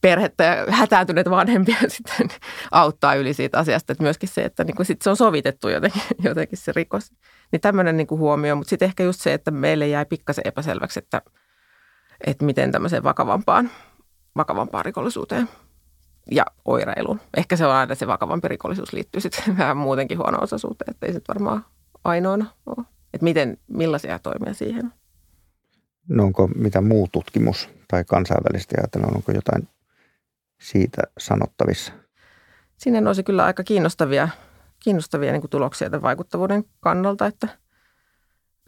perhettä 0.01 0.43
ja 0.43 0.65
hätääntyneet 0.69 1.29
vanhempia 1.29 1.77
sitten 1.87 2.29
auttaa 2.71 3.15
yli 3.15 3.33
siitä 3.33 3.59
asiasta, 3.59 3.91
että 3.91 4.03
myöskin 4.03 4.29
se, 4.29 4.43
että 4.43 4.63
niin 4.63 4.75
kuin 4.75 4.85
sit 4.85 5.01
se 5.01 5.09
on 5.09 5.17
sovitettu 5.17 5.69
jotenkin, 5.69 6.01
jotenkin 6.23 6.57
se 6.57 6.71
rikos. 6.75 7.11
Niin 7.51 7.61
tämmöinen 7.61 7.97
niin 7.97 8.07
huomio, 8.09 8.55
mutta 8.55 8.69
sitten 8.69 8.85
ehkä 8.85 9.03
just 9.03 9.21
se, 9.21 9.33
että 9.33 9.51
meille 9.51 9.87
jäi 9.87 10.05
pikkasen 10.05 10.47
epäselväksi, 10.47 10.99
että– 10.99 11.21
että 12.27 12.45
miten 12.45 12.71
tämmöiseen 12.71 13.03
vakavampaan, 13.03 13.71
vakavampaan 14.35 14.85
rikollisuuteen 14.85 15.49
ja 16.31 16.45
oireiluun. 16.65 17.21
Ehkä 17.37 17.55
se 17.55 17.65
on 17.65 17.71
aina 17.71 17.95
se 17.95 18.07
vakavampi 18.07 18.47
rikollisuus 18.47 18.93
liittyy 18.93 19.21
sitten 19.21 19.57
vähän 19.57 19.77
muutenkin 19.77 20.17
huono-osaisuuteen, 20.17 20.91
että 20.91 21.05
ei 21.05 21.13
se 21.13 21.21
varmaan 21.27 21.65
ainoana 22.03 22.45
ole. 22.65 22.85
Että 23.13 23.23
miten, 23.23 23.57
millaisia 23.67 24.19
toimia 24.19 24.53
siihen? 24.53 24.93
No 26.09 26.23
onko 26.23 26.47
mitä 26.47 26.81
muu 26.81 27.09
tutkimus 27.11 27.69
tai 27.87 28.03
kansainvälisesti 28.03 28.75
ajatellen, 28.77 29.15
onko 29.15 29.31
jotain 29.31 29.67
siitä 30.61 31.01
sanottavissa? 31.17 31.93
Siinä 32.77 33.01
nousi 33.01 33.23
kyllä 33.23 33.45
aika 33.45 33.63
kiinnostavia, 33.63 34.29
kiinnostavia 34.79 35.31
niin 35.31 35.49
tuloksia 35.49 35.89
tämän 35.89 36.01
vaikuttavuuden 36.01 36.65
kannalta, 36.79 37.25
että 37.25 37.47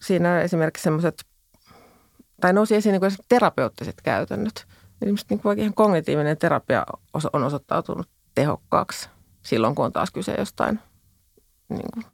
siinä 0.02 0.42
esimerkiksi 0.42 0.84
semmoiset 0.84 1.26
tai 2.44 2.54
nousi 2.54 2.76
esiin 2.76 3.00
niin 3.02 3.12
terapeuttiset 3.30 4.02
käytännöt. 4.04 4.66
Esimerkiksi 5.02 5.26
niin 5.30 5.40
kuin 5.40 5.60
ihan 5.60 5.74
kognitiivinen 5.74 6.38
terapia 6.38 6.86
on 7.34 7.44
osoittautunut 7.44 8.10
tehokkaaksi 8.36 9.10
silloin, 9.42 9.76
kun 9.76 9.86
on 9.86 9.94
taas 9.94 10.12
kyse 10.12 10.36
jostain 10.38 10.80
niin 11.70 11.86
kuin, 11.94 12.06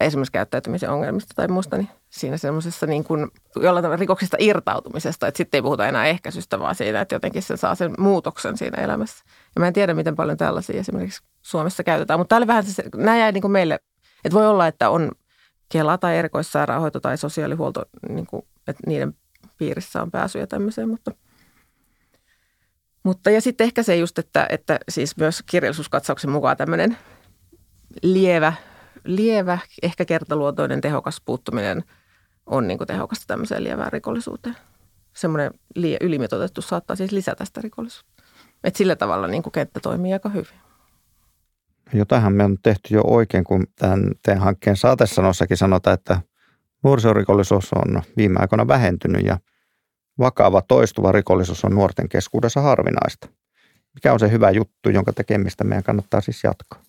esimerkiksi 0.00 0.32
käyttäytymisen 0.32 0.90
ongelmista 0.90 1.34
tai 1.36 1.48
muusta, 1.48 1.76
niin 1.76 1.88
siinä 2.10 2.36
semmoisessa 2.36 2.86
niin 2.86 3.04
kuin, 3.04 3.28
jollain 3.56 3.82
tavalla 3.82 4.00
rikoksista 4.00 4.36
irtautumisesta, 4.40 5.26
että 5.26 5.38
sitten 5.38 5.58
ei 5.58 5.62
puhuta 5.62 5.88
enää 5.88 6.06
ehkäisystä, 6.06 6.58
vaan 6.58 6.74
siitä, 6.74 7.00
että 7.00 7.14
jotenkin 7.14 7.42
se 7.42 7.56
saa 7.56 7.74
sen 7.74 7.94
muutoksen 7.98 8.56
siinä 8.56 8.82
elämässä. 8.82 9.24
Ja 9.54 9.60
mä 9.60 9.66
en 9.66 9.72
tiedä, 9.72 9.94
miten 9.94 10.16
paljon 10.16 10.38
tällaisia 10.38 10.80
esimerkiksi 10.80 11.22
Suomessa 11.42 11.84
käytetään, 11.84 12.20
mutta 12.20 12.36
tämä 12.36 12.46
vähän 12.46 12.64
se, 12.64 12.82
nämä 12.94 13.18
jäi 13.18 13.32
niin 13.32 13.42
kuin 13.42 13.52
meille, 13.52 13.74
että 14.24 14.38
voi 14.38 14.46
olla, 14.46 14.66
että 14.66 14.90
on 14.90 15.12
Kela 15.68 15.98
tai 15.98 16.16
erikoissairaanhoito 16.16 17.00
tai 17.00 17.18
sosiaalihuolto, 17.18 17.84
niin 18.08 18.26
kuin, 18.26 18.42
että 18.68 18.82
niiden 18.86 19.14
piirissä 19.58 20.02
on 20.02 20.10
pääsyjä 20.10 20.46
tämmöiseen, 20.46 20.88
mutta 20.88 21.10
mutta 23.02 23.30
ja 23.30 23.40
sitten 23.40 23.64
ehkä 23.64 23.82
se 23.82 23.96
just, 23.96 24.18
että, 24.18 24.46
että 24.50 24.78
siis 24.88 25.16
myös 25.16 25.42
kirjallisuuskatsauksen 25.42 26.30
mukaan 26.30 26.56
tämmöinen 26.56 26.98
lievä, 28.02 28.52
lievä, 29.04 29.58
ehkä 29.82 30.04
kertaluotoinen 30.04 30.80
tehokas 30.80 31.20
puuttuminen 31.24 31.84
on 32.46 32.68
niin 32.68 32.78
kuin 32.78 32.88
tehokasta 32.88 33.24
tämmöiseen 33.26 33.64
lievään 33.64 33.92
rikollisuuteen. 33.92 34.56
Semmoinen 35.14 35.50
ylimitoitettu 36.00 36.62
saattaa 36.62 36.96
siis 36.96 37.12
lisätä 37.12 37.44
sitä 37.44 37.60
rikollisuutta. 37.60 38.22
Et 38.64 38.76
sillä 38.76 38.96
tavalla 38.96 39.26
niin 39.26 39.42
kuin 39.42 39.52
kenttä 39.52 39.80
toimii 39.80 40.12
aika 40.12 40.28
hyvin. 40.28 40.60
Jotainhan 41.92 42.32
me 42.32 42.44
on 42.44 42.56
tehty 42.62 42.94
jo 42.94 43.02
oikein, 43.04 43.44
kun 43.44 43.66
tämän 43.78 44.10
teidän 44.22 44.42
hankkeen 44.42 44.76
saatessanossakin 44.76 45.56
sanotaan, 45.56 45.94
että– 45.94 46.20
Nuorisorikollisuus 46.84 47.72
on 47.72 48.02
viime 48.16 48.40
aikoina 48.40 48.68
vähentynyt 48.68 49.26
ja 49.26 49.38
vakava 50.18 50.62
toistuva 50.62 51.12
rikollisuus 51.12 51.64
on 51.64 51.74
nuorten 51.74 52.08
keskuudessa 52.08 52.60
harvinaista. 52.60 53.28
Mikä 53.94 54.12
on 54.12 54.20
se 54.20 54.30
hyvä 54.30 54.50
juttu, 54.50 54.90
jonka 54.90 55.12
tekemistä 55.12 55.64
meidän 55.64 55.84
kannattaa 55.84 56.20
siis 56.20 56.44
jatkaa? 56.44 56.80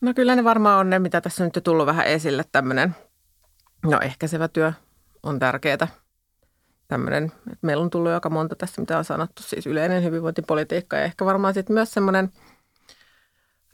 No 0.00 0.14
kyllä 0.14 0.36
ne 0.36 0.44
varmaan 0.44 0.78
on 0.78 0.90
ne, 0.90 0.98
mitä 0.98 1.20
tässä 1.20 1.44
nyt 1.44 1.56
on 1.56 1.62
tullut 1.62 1.86
vähän 1.86 2.06
esille. 2.06 2.44
Tämmöinen 2.52 2.96
no 3.86 4.00
ehkäisevä 4.00 4.48
työ 4.48 4.72
on 5.22 5.38
tärkeää. 5.38 5.88
tämmöinen, 6.88 7.24
että 7.24 7.66
meillä 7.66 7.82
on 7.82 7.90
tullut 7.90 8.12
aika 8.12 8.30
monta 8.30 8.56
tässä, 8.56 8.80
mitä 8.82 8.98
on 8.98 9.04
sanottu, 9.04 9.42
siis 9.42 9.66
yleinen 9.66 10.02
hyvinvointipolitiikka 10.04 10.96
ja 10.96 11.02
ehkä 11.02 11.24
varmaan 11.24 11.54
sitten 11.54 11.74
myös 11.74 11.92
semmoinen 11.92 12.30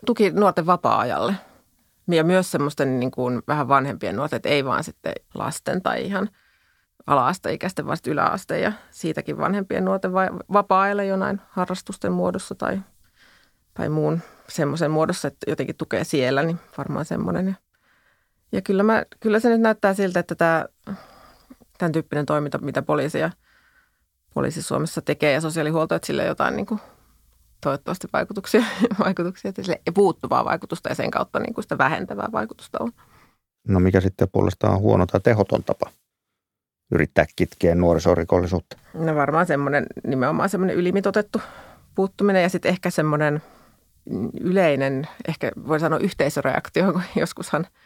tuki 0.06 0.30
nuorten 0.30 0.66
vapaa-ajalle. 0.66 1.34
Ja 2.08 2.24
myös 2.24 2.50
semmoisten 2.50 3.00
niin 3.00 3.10
kuin 3.10 3.42
vähän 3.48 3.68
vanhempien 3.68 4.16
nuorten, 4.16 4.40
ei 4.44 4.64
vaan 4.64 4.84
sitten 4.84 5.12
lasten 5.34 5.82
tai 5.82 6.04
ihan 6.04 6.28
ala-asteikäisten, 7.06 7.86
vaan 7.86 7.98
yläaste 8.06 8.60
ja 8.60 8.72
siitäkin 8.90 9.38
vanhempien 9.38 9.84
nuorten 9.84 10.12
vapaa-ajalle 10.52 11.06
jonain 11.06 11.40
harrastusten 11.48 12.12
muodossa 12.12 12.54
tai, 12.54 12.80
tai 13.74 13.88
muun 13.88 14.20
semmoisen 14.48 14.90
muodossa, 14.90 15.28
että 15.28 15.50
jotenkin 15.50 15.76
tukee 15.76 16.04
siellä, 16.04 16.42
niin 16.42 16.58
varmaan 16.78 17.04
semmoinen. 17.04 17.56
Ja, 18.52 18.62
kyllä, 18.62 18.82
mä, 18.82 19.02
kyllä 19.20 19.40
se 19.40 19.48
nyt 19.48 19.60
näyttää 19.60 19.94
siltä, 19.94 20.20
että 20.20 20.34
tämä 20.34 20.64
tämän 21.78 21.92
tyyppinen 21.92 22.26
toiminta, 22.26 22.58
mitä 22.58 22.82
poliisi 22.82 23.18
ja 23.18 23.30
poliisi 24.34 24.62
Suomessa 24.62 25.02
tekee 25.02 25.32
ja 25.32 25.40
sosiaalihuolto, 25.40 25.94
että 25.94 26.06
sille 26.06 26.24
jotain 26.24 26.56
niin 26.56 26.66
kuin 26.66 26.80
toivottavasti 27.60 28.08
vaikutuksia, 28.12 28.64
vaikutuksia 29.04 29.48
että 29.48 29.62
sille 29.62 29.80
puuttuvaa 29.94 30.44
vaikutusta 30.44 30.88
ja 30.88 30.94
sen 30.94 31.10
kautta 31.10 31.38
niin 31.38 31.54
kuin 31.54 31.62
sitä 31.62 31.78
vähentävää 31.78 32.28
vaikutusta 32.32 32.78
on. 32.80 32.92
No 33.68 33.80
mikä 33.80 34.00
sitten 34.00 34.28
puolestaan 34.32 34.74
on 34.74 34.80
huono 34.80 35.06
tai 35.06 35.20
tehoton 35.20 35.64
tapa 35.64 35.90
yrittää 36.92 37.26
kitkeä 37.36 37.74
nuorisorikollisuutta? 37.74 38.76
No 38.94 39.14
varmaan 39.14 39.46
semmoinen 39.46 39.86
nimenomaan 40.06 40.48
semmoinen 40.48 40.76
ylimitotettu 40.76 41.40
puuttuminen 41.94 42.42
ja 42.42 42.48
sitten 42.48 42.68
ehkä 42.70 42.90
semmoinen 42.90 43.42
yleinen, 44.40 45.08
ehkä 45.28 45.52
voi 45.68 45.80
sanoa 45.80 45.98
yhteisöreaktio, 45.98 46.92
kun 46.92 47.02
joskushan– 47.20 47.66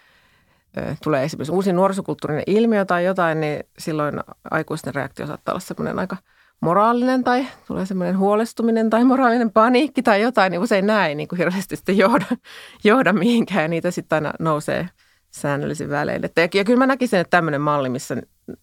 tulee 1.02 1.24
esimerkiksi 1.24 1.52
uusi 1.52 1.72
nuorisokulttuurinen 1.72 2.44
ilmiö 2.46 2.84
tai 2.84 3.04
jotain, 3.04 3.40
niin 3.40 3.64
silloin 3.78 4.20
aikuisten 4.50 4.94
reaktio 4.94 5.26
saattaa 5.26 5.52
olla 5.52 5.60
semmoinen 5.60 5.98
aika 5.98 6.16
moraalinen 6.62 7.24
tai 7.24 7.46
tulee 7.66 7.86
semmoinen 7.86 8.18
huolestuminen 8.18 8.90
tai 8.90 9.04
moraalinen 9.04 9.50
paniikki 9.50 10.02
tai 10.02 10.22
jotain, 10.22 10.50
niin 10.50 10.60
usein 10.60 10.86
näin 10.86 11.16
niin 11.16 11.28
kuin 11.28 11.38
hirveästi 11.38 11.76
sitten 11.76 11.98
johda, 11.98 12.26
johda 12.84 13.12
mihinkään 13.12 13.62
ja 13.62 13.68
niitä 13.68 13.90
sitten 13.90 14.16
aina 14.16 14.32
nousee 14.38 14.88
säännöllisin 15.30 15.90
välein. 15.90 16.24
Että, 16.24 16.40
ja 16.54 16.64
kyllä 16.64 16.78
mä 16.78 16.86
näkisin, 16.86 17.18
että 17.18 17.36
tämmöinen 17.36 17.60
malli, 17.60 17.88
missä 17.88 18.16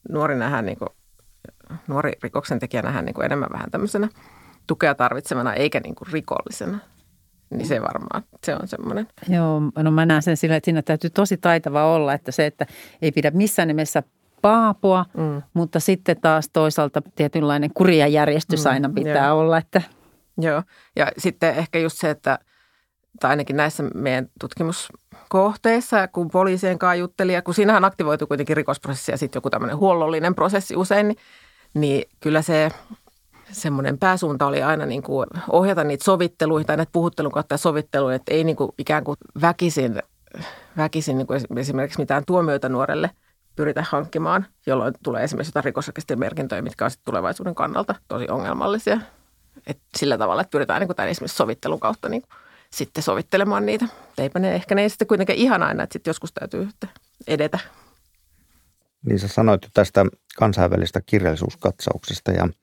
nuori 0.10 0.36
nähdään, 0.36 0.66
niin 0.66 0.78
kuin, 0.78 0.90
nuori 1.88 2.12
rikoksentekijä 2.24 2.82
nähdään 2.82 3.06
niin 3.06 3.14
kuin 3.14 3.26
enemmän 3.26 3.50
vähän 3.54 3.72
tämmöisenä 3.72 4.10
tukea 4.68 4.96
tarvitsevana 4.96 5.54
eikä 5.54 5.80
niin 5.80 5.96
kuin 5.96 6.08
rikollisena 6.14 6.80
niin 7.50 7.68
se 7.68 7.82
varmaan, 7.82 8.24
se 8.46 8.56
on 8.56 8.68
semmoinen. 8.68 9.08
Joo, 9.30 9.62
no 9.76 9.92
mä 9.92 10.06
näen 10.06 10.22
sen 10.22 10.38
sillä, 10.38 10.56
että 10.56 10.66
siinä 10.66 10.82
täytyy 10.82 11.10
tosi 11.10 11.38
taitava 11.38 11.86
olla, 11.86 12.14
että 12.14 12.32
se, 12.32 12.46
että 12.46 12.66
ei 13.02 13.12
pidä 13.12 13.32
missään 13.32 13.68
nimessä 13.68 14.04
paapua, 14.42 15.06
mm. 15.18 15.42
mutta 15.54 15.80
sitten 15.80 16.22
taas 16.22 16.50
toisaalta 16.54 17.02
tietynlainen 17.16 17.72
järjestys 18.10 18.66
mm, 18.66 18.72
aina 18.72 18.90
pitää 18.96 19.28
joo. 19.28 19.40
olla. 19.40 19.58
Että... 19.58 19.82
Joo, 20.38 20.64
ja 20.96 21.12
sitten 21.18 21.56
ehkä 21.56 21.80
just 21.80 21.98
se, 21.98 22.10
että 22.10 22.40
tai 23.20 23.30
ainakin 23.30 23.58
näissä 23.58 23.84
meidän 23.84 24.28
tutkimuskohteissa, 24.40 26.08
kun 26.08 26.30
poliisien 26.30 26.80
kanssa 26.80 26.96
jutteli, 26.96 27.34
ja 27.34 27.42
kun 27.42 27.54
siinähän 27.54 27.86
aktivoituu 27.86 28.28
kuitenkin 28.28 28.58
rikosprosessi 28.58 29.12
ja 29.12 29.18
sitten 29.18 29.38
joku 29.38 29.50
tämmöinen 29.50 29.78
huollollinen 29.78 30.36
prosessi 30.36 30.76
usein, 30.76 31.08
niin, 31.08 31.18
niin 31.74 32.10
kyllä 32.20 32.42
se 32.42 32.72
semmoinen 33.52 33.98
pääsuunta 33.98 34.46
oli 34.46 34.64
aina 34.64 34.86
niin 34.86 35.04
kuin 35.04 35.28
ohjata 35.52 35.84
niitä 35.84 36.04
sovitteluihin 36.04 36.68
tai 36.68 36.78
näitä 36.78 36.92
puhuttelun 36.92 37.32
kautta 37.32 37.58
sovitteluun, 37.58 38.14
että 38.14 38.34
ei 38.34 38.44
niin 38.44 38.56
kuin 38.56 38.72
ikään 38.78 39.04
kuin 39.04 39.18
väkisin, 39.42 40.02
väkisin 40.78 41.18
niin 41.18 41.28
kuin 41.28 41.42
esimerkiksi 41.58 42.00
mitään 42.00 42.24
tuomioita 42.28 42.70
nuorelle 42.70 43.10
pyritä 43.60 43.86
hankkimaan, 43.90 44.46
jolloin 44.66 44.94
tulee 45.04 45.24
esimerkiksi 45.24 45.54
jotain 45.56 46.20
merkintöjä, 46.20 46.62
mitkä 46.62 46.86
on 46.86 46.92
tulevaisuuden 47.06 47.56
kannalta 47.56 47.96
tosi 48.08 48.28
ongelmallisia. 48.30 49.00
Et 49.68 49.80
sillä 49.98 50.18
tavalla, 50.18 50.42
että 50.42 50.52
pyritään 50.52 50.80
niin 50.80 50.88
kuin 50.88 50.96
tämän 50.96 51.10
esimerkiksi 51.10 51.38
sovittelun 51.38 51.80
kautta 51.80 52.10
niin 52.10 52.22
kuin 52.22 52.32
sitten 52.72 53.04
sovittelemaan 53.04 53.66
niitä. 53.66 53.86
Eipä 54.18 54.40
ne, 54.40 54.56
ehkä 54.56 54.76
ne 54.76 54.82
ei 54.82 54.90
sitten 54.90 55.08
kuitenkaan 55.08 55.40
ihan 55.40 55.64
aina, 55.64 55.84
että 55.84 55.94
sitten 55.94 56.10
joskus 56.10 56.34
täytyy 56.34 56.68
edetä. 57.28 57.60
Niin 59.06 59.20
sä 59.20 59.28
sanoit 59.28 59.64
jo 59.64 59.70
tästä 59.74 60.06
kansainvälistä 60.38 61.02
kirjallisuuskatsauksesta 61.06 62.32
ja– 62.32 62.48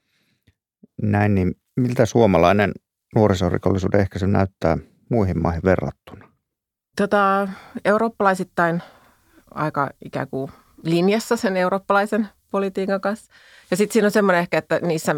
näin, 1.03 1.35
niin 1.35 1.55
miltä 1.77 2.07
suomalainen 2.07 2.73
nuorisorikollisuuden 3.15 4.01
ehkäisy 4.01 4.27
näyttää 4.27 4.79
muihin 5.11 5.43
maihin 5.43 5.63
verrattuna? 5.65 6.29
Tota, 6.97 7.49
eurooppalaisittain 7.85 8.83
aika 9.51 9.91
ikään 10.05 10.29
kuin 10.29 10.53
linjassa 10.87 11.37
sen 11.37 11.57
eurooppalaisen 11.57 12.29
politiikan 12.51 13.01
kanssa. 13.01 13.33
Ja 13.71 13.77
sitten 13.77 13.93
siinä 13.93 14.07
on 14.07 14.13
semmoinen 14.13 14.41
ehkä, 14.41 14.59
että 14.59 14.81
niissä 14.83 15.15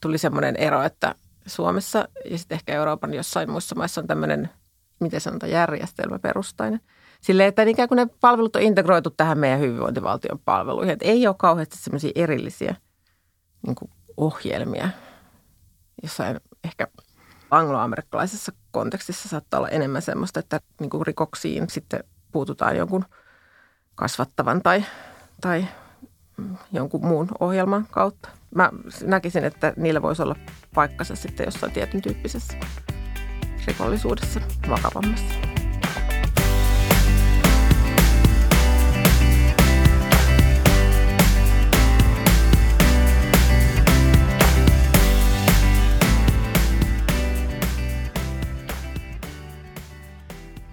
tuli 0.00 0.18
semmoinen 0.18 0.56
ero, 0.56 0.82
että 0.82 1.14
Suomessa 1.46 2.08
ja 2.30 2.38
sitten 2.38 2.56
ehkä 2.56 2.72
Euroopan 2.72 3.14
jossain 3.14 3.50
muissa 3.50 3.74
maissa 3.74 4.00
on 4.00 4.06
tämmöinen, 4.06 4.50
miten 5.00 5.20
sanotaan, 5.20 5.52
järjestelmäperustainen. 5.52 6.80
Silleen, 7.20 7.48
että 7.48 7.62
ikään 7.62 7.88
kuin 7.88 7.96
ne 7.96 8.06
palvelut 8.20 8.56
on 8.56 8.62
integroitu 8.62 9.10
tähän 9.10 9.38
meidän 9.38 9.60
hyvinvointivaltion 9.60 10.40
palveluihin. 10.44 10.92
Että 10.92 11.04
ei 11.04 11.26
ole 11.26 11.36
kauheasti 11.38 11.76
semmoisia 11.78 12.12
erillisiä 12.14 12.74
niin 13.66 13.76
ohjelmia. 14.16 14.88
Jossain 16.02 16.40
ehkä 16.64 16.88
angloamerikkalaisessa 17.50 18.52
kontekstissa 18.70 19.28
saattaa 19.28 19.60
olla 19.60 19.68
enemmän 19.68 20.02
semmoista, 20.02 20.40
että 20.40 20.60
niin 20.80 20.90
rikoksiin 21.06 21.70
sitten 21.70 22.04
puututaan 22.32 22.76
jonkun 22.76 23.04
kasvattavan 24.00 24.62
tai, 24.62 24.84
tai 25.40 25.64
jonkun 26.72 27.06
muun 27.06 27.28
ohjelman 27.40 27.86
kautta. 27.90 28.28
Mä 28.54 28.70
näkisin, 29.04 29.44
että 29.44 29.72
niillä 29.76 30.02
voisi 30.02 30.22
olla 30.22 30.36
paikkansa 30.74 31.16
sitten 31.16 31.44
jossain 31.44 31.72
tietyn 31.72 32.02
tyyppisessä 32.02 32.54
rikollisuudessa 33.66 34.40
vakavammassa. 34.68 35.34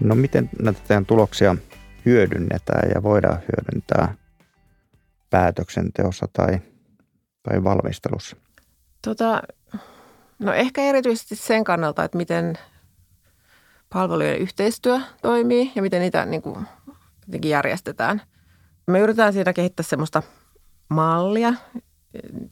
No 0.00 0.14
miten 0.14 0.50
näitä 0.62 0.80
teidän 0.88 1.06
tuloksia 1.06 1.56
hyödynnetään 2.08 2.90
ja 2.94 3.02
voidaan 3.02 3.38
hyödyntää 3.38 4.14
päätöksenteossa 5.30 6.26
tai, 6.32 6.58
tai 7.42 7.64
valmistelussa? 7.64 8.36
Tota, 9.04 9.42
no 10.38 10.52
ehkä 10.52 10.82
erityisesti 10.82 11.36
sen 11.36 11.64
kannalta, 11.64 12.04
että 12.04 12.18
miten 12.18 12.58
palvelujen 13.92 14.38
yhteistyö 14.38 15.00
toimii 15.22 15.72
ja 15.74 15.82
miten 15.82 16.00
niitä 16.00 16.26
niin 16.26 16.42
kuin, 16.42 16.66
jotenkin 17.26 17.50
järjestetään. 17.50 18.22
Me 18.86 19.00
yritetään 19.00 19.32
siinä 19.32 19.52
kehittää 19.52 19.84
semmoista 19.84 20.22
mallia 20.88 21.54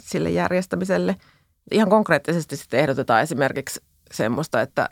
sille 0.02 0.30
järjestämiselle. 0.30 1.16
Ihan 1.70 1.90
konkreettisesti 1.90 2.56
sitten 2.56 2.80
ehdotetaan 2.80 3.22
esimerkiksi 3.22 3.80
semmoista, 4.12 4.60
että 4.60 4.88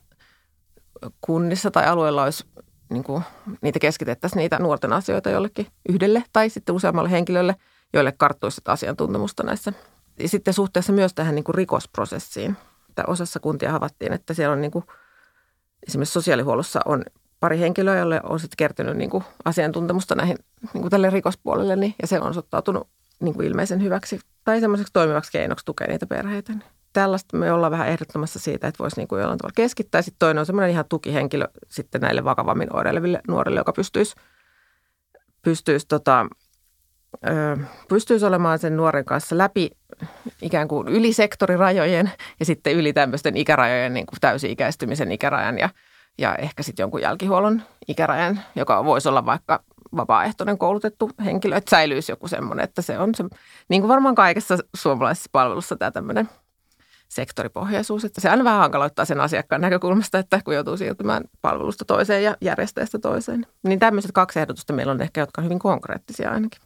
kunnissa 1.20 1.70
tai 1.70 1.86
alueella 1.86 2.22
olisi, 2.22 2.46
niin 2.90 3.04
kuin, 3.04 3.22
niitä 3.60 3.78
keskitettäisiin 3.78 4.38
niitä 4.38 4.58
nuorten 4.58 4.92
asioita 4.92 5.30
jollekin 5.30 5.66
yhdelle 5.88 6.24
tai 6.32 6.50
sitten 6.50 6.74
useammalle 6.74 7.10
henkilölle, 7.10 7.56
joille 7.92 8.12
karttuisi 8.12 8.60
asiantuntemusta 8.64 9.42
näissä. 9.42 9.72
Ja 10.18 10.28
sitten 10.28 10.54
suhteessa 10.54 10.92
myös 10.92 11.14
tähän 11.14 11.34
niin 11.34 11.44
kuin 11.44 11.54
rikosprosessiin. 11.54 12.56
Että 12.88 13.04
osassa 13.06 13.40
kuntia 13.40 13.72
havaittiin, 13.72 14.12
että 14.12 14.34
siellä 14.34 14.52
on 14.52 14.60
niin 14.60 14.70
kuin, 14.70 14.84
esimerkiksi 15.88 16.12
sosiaalihuollossa 16.12 16.80
on 16.84 17.04
pari 17.40 17.58
henkilöä, 17.58 17.98
jolle 17.98 18.20
on 18.22 18.40
sitten 18.40 18.56
kertynyt 18.56 18.96
niin 18.96 19.10
kuin 19.10 19.24
asiantuntemusta 19.44 20.14
näihin 20.14 20.38
niin 20.72 20.82
kuin 20.82 20.90
tälle 20.90 21.10
rikospuolelle, 21.10 21.76
niin, 21.76 21.94
ja 22.02 22.06
se 22.06 22.20
on 22.20 22.30
osoittautunut 22.30 22.88
niin 23.20 23.34
kuin 23.34 23.46
ilmeisen 23.46 23.82
hyväksi 23.82 24.20
tai 24.44 24.60
semmoiseksi 24.60 24.92
toimivaksi 24.92 25.32
keinoksi 25.32 25.64
tukea 25.64 25.86
niitä 25.86 26.06
perheitä. 26.06 26.52
Niin 26.52 26.64
tällaista 26.94 27.36
me 27.36 27.52
ollaan 27.52 27.72
vähän 27.72 27.88
ehdottomassa 27.88 28.38
siitä, 28.38 28.68
että 28.68 28.78
voisi 28.78 28.96
niin 28.96 29.08
kuin 29.08 29.20
jollain 29.20 29.38
tavalla 29.38 29.54
keskittää. 29.56 30.02
Sitten 30.02 30.18
toinen 30.18 30.40
on 30.40 30.46
semmoinen 30.46 30.70
ihan 30.70 30.84
tukihenkilö 30.88 31.48
sitten 31.68 32.00
näille 32.00 32.24
vakavammin 32.24 32.76
oireileville 32.76 33.20
nuorille, 33.28 33.60
joka 33.60 33.72
pystyisi, 33.72 34.14
pystyisi, 35.42 35.86
tota, 35.88 36.26
ö, 37.26 37.56
pystyisi 37.88 38.26
olemaan 38.26 38.58
sen 38.58 38.76
nuoren 38.76 39.04
kanssa 39.04 39.38
läpi 39.38 39.70
ikään 40.42 40.68
kuin 40.68 40.88
yli 40.88 41.12
sektorirajojen 41.12 42.12
ja 42.40 42.46
sitten 42.46 42.72
yli 42.72 42.92
tämmöisten 42.92 43.36
ikärajojen, 43.36 43.94
niin 43.94 44.06
kuin 44.06 44.20
täysi-ikäistymisen 44.20 45.12
ikärajan 45.12 45.58
ja, 45.58 45.68
ja 46.18 46.34
ehkä 46.34 46.62
sitten 46.62 46.82
jonkun 46.82 47.02
jälkihuollon 47.02 47.62
ikärajan, 47.88 48.40
joka 48.56 48.84
voisi 48.84 49.08
olla 49.08 49.26
vaikka 49.26 49.62
vapaaehtoinen 49.96 50.58
koulutettu 50.58 51.10
henkilö, 51.24 51.56
että 51.56 51.70
säilyisi 51.70 52.12
joku 52.12 52.28
semmoinen, 52.28 52.64
että 52.64 52.82
se 52.82 52.98
on 52.98 53.14
se, 53.14 53.24
niin 53.68 53.82
kuin 53.82 53.88
varmaan 53.88 54.14
kaikessa 54.14 54.58
suomalaisessa 54.76 55.30
palvelussa 55.32 55.76
tämä 55.76 55.90
tämmöinen– 55.90 56.28
sektoripohjaisuus. 57.14 58.04
Että 58.04 58.20
se 58.20 58.28
aina 58.28 58.44
vähän 58.44 58.60
hankaloittaa 58.60 59.04
sen 59.04 59.20
asiakkaan 59.20 59.60
näkökulmasta, 59.60 60.18
että 60.18 60.40
kun 60.44 60.54
joutuu 60.54 60.76
siirtymään 60.76 61.24
palvelusta 61.42 61.84
toiseen 61.84 62.24
ja 62.24 62.36
järjestäjästä 62.40 62.98
toiseen. 62.98 63.46
Niin 63.62 63.78
tämmöiset 63.78 64.12
kaksi 64.12 64.40
ehdotusta 64.40 64.72
meillä 64.72 64.92
on 64.92 65.02
ehkä, 65.02 65.20
jotka 65.20 65.40
on 65.40 65.44
hyvin 65.44 65.58
konkreettisia 65.58 66.30
ainakin. 66.30 66.60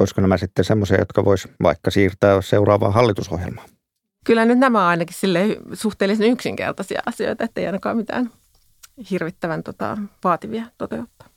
olisiko 0.00 0.20
nämä 0.20 0.36
sitten 0.36 0.64
semmoisia, 0.64 0.98
jotka 0.98 1.24
vois 1.24 1.48
vaikka 1.62 1.90
siirtää 1.90 2.42
seuraavaan 2.42 2.92
hallitusohjelmaan? 2.92 3.68
Kyllä 4.24 4.44
nyt 4.44 4.58
nämä 4.58 4.80
on 4.80 4.86
ainakin 4.86 5.16
sille 5.18 5.46
suhteellisen 5.72 6.30
yksinkertaisia 6.30 7.02
asioita, 7.06 7.44
ettei 7.44 7.66
ainakaan 7.66 7.96
mitään 7.96 8.30
hirvittävän 9.10 9.62
tota, 9.62 9.98
vaativia 10.24 10.64
toteuttaa. 10.78 11.28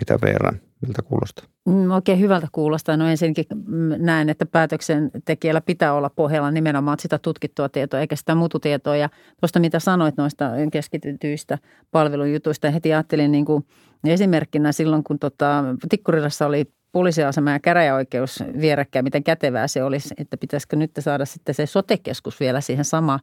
Mitä 0.00 0.18
verran? 0.22 0.60
Miltä 0.86 1.02
kuulostaa? 1.02 1.46
Mm, 1.66 1.90
oikein 1.90 2.20
hyvältä 2.20 2.48
kuulostaa. 2.52 2.96
No 2.96 3.08
ensinnäkin 3.08 3.44
näen, 3.98 4.28
että 4.28 4.46
päätöksentekijällä 4.46 5.60
pitää 5.60 5.94
olla 5.94 6.10
pohjalla 6.10 6.50
nimenomaan 6.50 6.98
sitä 7.00 7.18
tutkittua 7.18 7.68
tietoa, 7.68 8.00
eikä 8.00 8.16
sitä 8.16 8.34
mututietoa. 8.34 8.96
Ja 8.96 9.08
tuosta 9.40 9.60
mitä 9.60 9.78
sanoit 9.78 10.16
noista 10.16 10.50
keskitytyistä 10.72 11.58
palvelujutuista, 11.90 12.70
heti 12.70 12.92
ajattelin 12.92 13.32
niin 13.32 13.44
kuin 13.44 13.66
esimerkkinä 14.04 14.72
silloin, 14.72 15.04
kun 15.04 15.18
tota, 15.18 15.64
Tikkurilassa 15.88 16.46
oli 16.46 16.64
poliisiasema 16.92 17.50
ja 17.50 17.60
käräjäoikeus 17.60 18.44
vierekkäin, 18.60 19.04
miten 19.04 19.24
kätevää 19.24 19.66
se 19.66 19.84
olisi, 19.84 20.14
että 20.18 20.36
pitäisikö 20.36 20.76
nyt 20.76 20.90
saada 20.98 21.24
sitten 21.24 21.54
se 21.54 21.66
sotekeskus 21.66 22.40
vielä 22.40 22.60
siihen 22.60 22.84
sama 22.84 23.20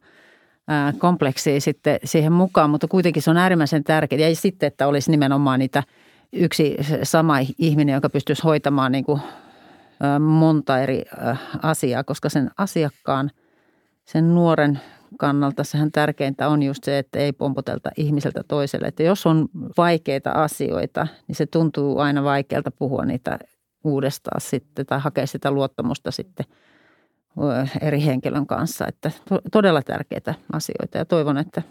kompleksiin 0.98 1.60
sitten 1.60 1.98
siihen 2.04 2.32
mukaan, 2.32 2.70
mutta 2.70 2.88
kuitenkin 2.88 3.22
se 3.22 3.30
on 3.30 3.36
äärimmäisen 3.36 3.84
tärkeää. 3.84 4.28
Ja 4.28 4.36
sitten, 4.36 4.66
että 4.66 4.86
olisi 4.86 5.10
nimenomaan 5.10 5.58
niitä– 5.58 5.82
yksi 6.32 6.76
sama 7.02 7.36
ihminen, 7.58 7.94
joka 7.94 8.10
pystyisi 8.10 8.42
hoitamaan 8.42 8.92
niin 8.92 9.04
kuin 9.04 9.20
monta 10.20 10.78
eri 10.78 11.02
asiaa, 11.62 12.04
koska 12.04 12.28
sen 12.28 12.50
asiakkaan, 12.58 13.30
sen 14.04 14.34
nuoren 14.34 14.80
kannalta 15.18 15.64
sehän 15.64 15.92
tärkeintä 15.92 16.48
on 16.48 16.62
just 16.62 16.84
se, 16.84 16.98
että 16.98 17.18
ei 17.18 17.32
pompotelta 17.32 17.90
ihmiseltä 17.96 18.40
toiselle. 18.48 18.86
Että 18.86 19.02
jos 19.02 19.26
on 19.26 19.48
vaikeita 19.76 20.30
asioita, 20.30 21.06
niin 21.28 21.36
se 21.36 21.46
tuntuu 21.46 21.98
aina 21.98 22.24
vaikealta 22.24 22.70
puhua 22.70 23.04
niitä 23.04 23.38
uudestaan 23.84 24.40
sitten 24.40 24.86
tai 24.86 25.00
hakea 25.00 25.26
sitä 25.26 25.50
luottamusta 25.50 26.10
sitten 26.10 26.46
eri 27.80 28.04
henkilön 28.04 28.46
kanssa. 28.46 28.86
Että 28.86 29.10
todella 29.52 29.82
tärkeitä 29.82 30.34
asioita 30.52 30.98
ja 30.98 31.04
toivon, 31.04 31.38
että 31.38 31.62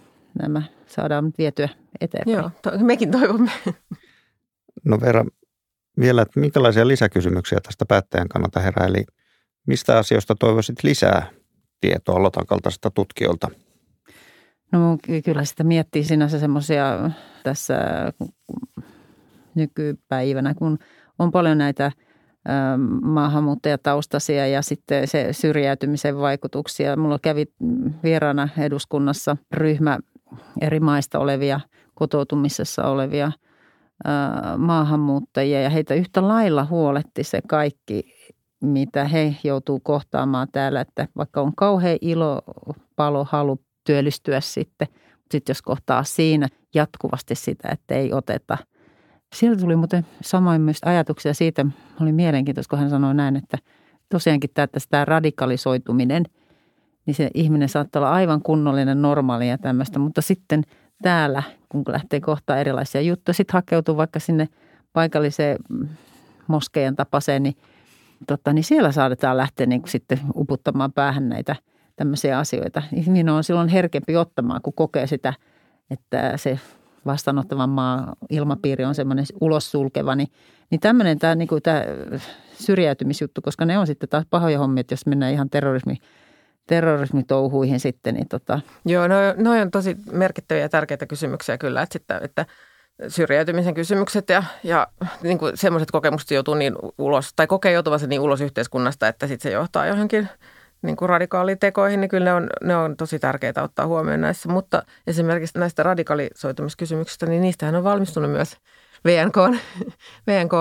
nämä 0.42 0.62
saadaan 0.88 1.34
vietyä 1.38 1.70
eteenpäin. 2.02 2.38
Joo, 2.38 2.52
to- 2.62 2.72
mekin 2.80 3.12
toivomme. 3.12 3.52
No 4.84 5.02
Vera, 5.02 5.26
vielä, 6.00 6.22
että 6.22 6.40
minkälaisia 6.40 6.88
lisäkysymyksiä 6.88 7.60
tästä 7.64 7.86
päättäjän 7.86 8.28
kannalta 8.28 8.60
herää, 8.60 8.88
eli 8.88 9.04
mistä 9.68 9.98
asioista 9.98 10.36
toivoisit 10.36 10.84
lisää 10.84 11.28
tietoa 11.82 12.24
Lotan 12.24 12.46
kaltaisilta 12.46 12.92
tutkijoilta? 12.92 13.48
No 14.72 14.98
kyllä 15.26 15.46
sitä 15.46 15.64
miettii 15.64 16.04
sinänsä 16.04 16.40
semmoisia 16.40 17.10
tässä 17.44 17.76
nykypäivänä, 19.56 20.54
kun 20.54 20.80
on 21.20 21.32
paljon 21.32 21.58
näitä 21.58 21.92
maahanmuuttajataustaisia 23.02 24.48
ja 24.48 24.62
sitten 24.62 25.08
se 25.08 25.28
syrjäytymisen 25.32 26.18
vaikutuksia. 26.18 26.96
Mulla 26.96 27.20
kävi 27.22 27.46
vieraana 28.04 28.50
eduskunnassa 28.58 29.38
ryhmä 29.54 30.00
eri 30.62 30.80
maista 30.80 31.20
olevia, 31.20 31.60
kotoutumisessa 31.94 32.84
olevia– 32.84 33.32
maahanmuuttajia 34.58 35.62
ja 35.62 35.70
heitä 35.70 35.94
yhtä 35.94 36.28
lailla 36.28 36.66
huoletti 36.66 37.24
se 37.24 37.40
kaikki, 37.48 38.04
mitä 38.64 39.06
he 39.06 39.36
joutuu 39.44 39.80
kohtaamaan 39.80 40.48
täällä, 40.52 40.82
että 40.82 41.08
vaikka 41.18 41.42
on 41.42 41.56
kauhean 41.56 41.98
ilo, 42.02 42.42
palo, 42.96 43.26
halu 43.30 43.60
työllistyä 43.84 44.42
sitten, 44.42 44.88
sitten 45.32 45.54
jos 45.54 45.62
kohtaa 45.62 46.04
siinä 46.04 46.48
jatkuvasti 46.76 47.36
sitä, 47.36 47.70
että 47.72 47.96
ei 47.96 48.14
oteta. 48.14 48.58
Sieltä 49.36 49.62
tuli 49.62 49.76
muuten 49.76 50.06
samoin 50.22 50.62
myös 50.62 50.78
ajatuksia 50.86 51.34
siitä, 51.34 51.66
oli 52.02 52.12
mielenkiintoista, 52.12 52.70
kun 52.70 52.80
hän 52.80 52.90
sanoi 52.90 53.16
näin, 53.16 53.36
että 53.36 53.58
tosiaankin 54.10 54.50
tämä, 54.54 54.68
tämä 54.90 55.06
radikalisoituminen, 55.06 56.24
niin 57.06 57.16
se 57.16 57.30
ihminen 57.34 57.70
saattaa 57.70 58.00
olla 58.00 58.12
aivan 58.12 58.42
kunnollinen, 58.42 59.02
normaali 59.02 59.50
ja 59.50 59.58
tämmöistä, 59.58 60.00
mutta 60.00 60.22
sitten– 60.22 60.64
täällä, 61.02 61.44
kun 61.70 61.84
lähtee 61.88 62.22
kohtaa 62.22 62.58
erilaisia 62.58 63.02
juttuja, 63.02 63.34
sitten 63.34 63.54
hakeutuu 63.54 63.98
vaikka 63.98 64.20
sinne 64.20 64.48
paikalliseen 64.94 65.58
moskeijan 66.48 66.96
tapaseen, 66.96 67.44
niin, 67.44 67.56
totta, 68.28 68.54
niin 68.54 68.64
siellä 68.64 68.92
saadetaan 68.92 69.38
lähteä 69.38 69.66
niin 69.66 69.82
kuin 69.82 69.92
sitten 69.92 70.20
uputtamaan 70.36 70.94
päähän 70.94 71.30
näitä 71.30 71.56
tämmöisiä 71.96 72.40
asioita. 72.40 72.82
Ihminen 72.94 73.30
on 73.30 73.44
silloin 73.44 73.70
herkempi 73.70 74.16
ottamaan, 74.16 74.62
kun 74.62 74.74
kokee 74.74 75.08
sitä, 75.08 75.34
että 75.92 76.38
se 76.38 76.60
vastaanottavan 77.06 77.70
maa 77.70 78.16
ilmapiiri 78.30 78.86
on 78.86 78.96
semmoinen 78.96 79.26
ulos 79.42 79.72
sulkeva, 79.72 80.16
niin, 80.16 80.28
niin 80.72 80.80
tämmöinen 80.80 81.20
tämä, 81.20 81.36
niin 81.36 81.48
kuin 81.48 81.62
tämä 81.62 81.84
syrjäytymisjuttu, 82.54 83.42
koska 83.42 83.66
ne 83.66 83.78
on 83.78 83.88
sitten 83.88 84.10
taas 84.10 84.26
pahoja 84.30 84.60
hommia, 84.60 84.82
että 84.82 84.94
jos 84.94 85.06
mennään 85.06 85.34
ihan 85.34 85.50
terrorismi 85.50 85.98
terrorismitouhuihin 86.68 87.80
sitten. 87.80 88.14
Niin 88.14 88.28
tota. 88.28 88.60
Joo, 88.86 89.08
no, 89.08 89.16
no 89.38 89.52
on 89.62 89.72
tosi 89.72 89.98
merkittäviä 90.12 90.62
ja 90.62 90.70
tärkeitä 90.70 91.06
kysymyksiä 91.06 91.58
kyllä, 91.58 91.82
että, 91.82 91.94
sitten, 91.94 92.20
että 92.22 92.46
syrjäytymisen 93.08 93.74
kysymykset 93.74 94.30
ja, 94.30 94.44
ja 94.64 94.88
niin 95.22 95.38
kuin 95.38 95.58
semmoiset 95.58 95.92
kokemukset 95.92 96.32
joutuu 96.32 96.54
niin 96.54 96.76
ulos, 96.98 97.34
tai 97.36 97.48
kokee 97.48 97.72
joutuvansa 97.72 98.08
niin 98.08 98.22
ulos 98.22 98.42
yhteiskunnasta, 98.42 99.08
että 99.08 99.28
sitten 99.28 99.52
se 99.52 99.54
johtaa 99.54 99.86
johonkin 99.86 100.30
niin 100.82 100.96
kuin 100.96 101.10
radikaaliin 101.10 101.60
tekoihin, 101.60 102.02
niin 102.02 102.10
kyllä 102.10 102.26
ne 102.26 102.34
on, 102.34 102.50
ne 102.64 102.76
on 102.76 102.98
tosi 102.98 103.20
tärkeitä 103.20 103.64
ottaa 103.64 103.88
huomioon 103.88 104.22
näissä. 104.22 104.50
Mutta 104.50 104.84
esimerkiksi 105.08 105.60
näistä 105.60 105.84
radikalisoitumiskysymyksistä, 105.84 107.26
niin 107.26 107.42
niistähän 107.42 107.76
on 107.76 107.84
valmistunut 107.84 108.32
myös 108.32 108.58
VNK, 109.06 109.38
VNK 110.28 110.52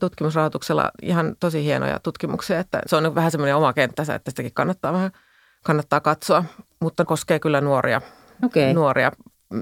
tutkimusrahoituksella 0.00 0.90
ihan 1.02 1.36
tosi 1.40 1.64
hienoja 1.64 2.00
tutkimuksia, 2.00 2.58
että 2.58 2.82
se 2.86 2.96
on 2.96 3.14
vähän 3.14 3.30
semmoinen 3.30 3.56
oma 3.56 3.72
kenttänsä, 3.72 4.14
että 4.14 4.30
sitäkin 4.30 4.54
kannattaa 4.54 4.92
vähän– 4.92 5.10
kannattaa 5.64 6.00
katsoa, 6.00 6.44
mutta 6.80 7.04
koskee 7.04 7.38
kyllä 7.38 7.60
nuoria. 7.60 8.00
Okay. 8.44 8.72
nuoria 8.72 9.12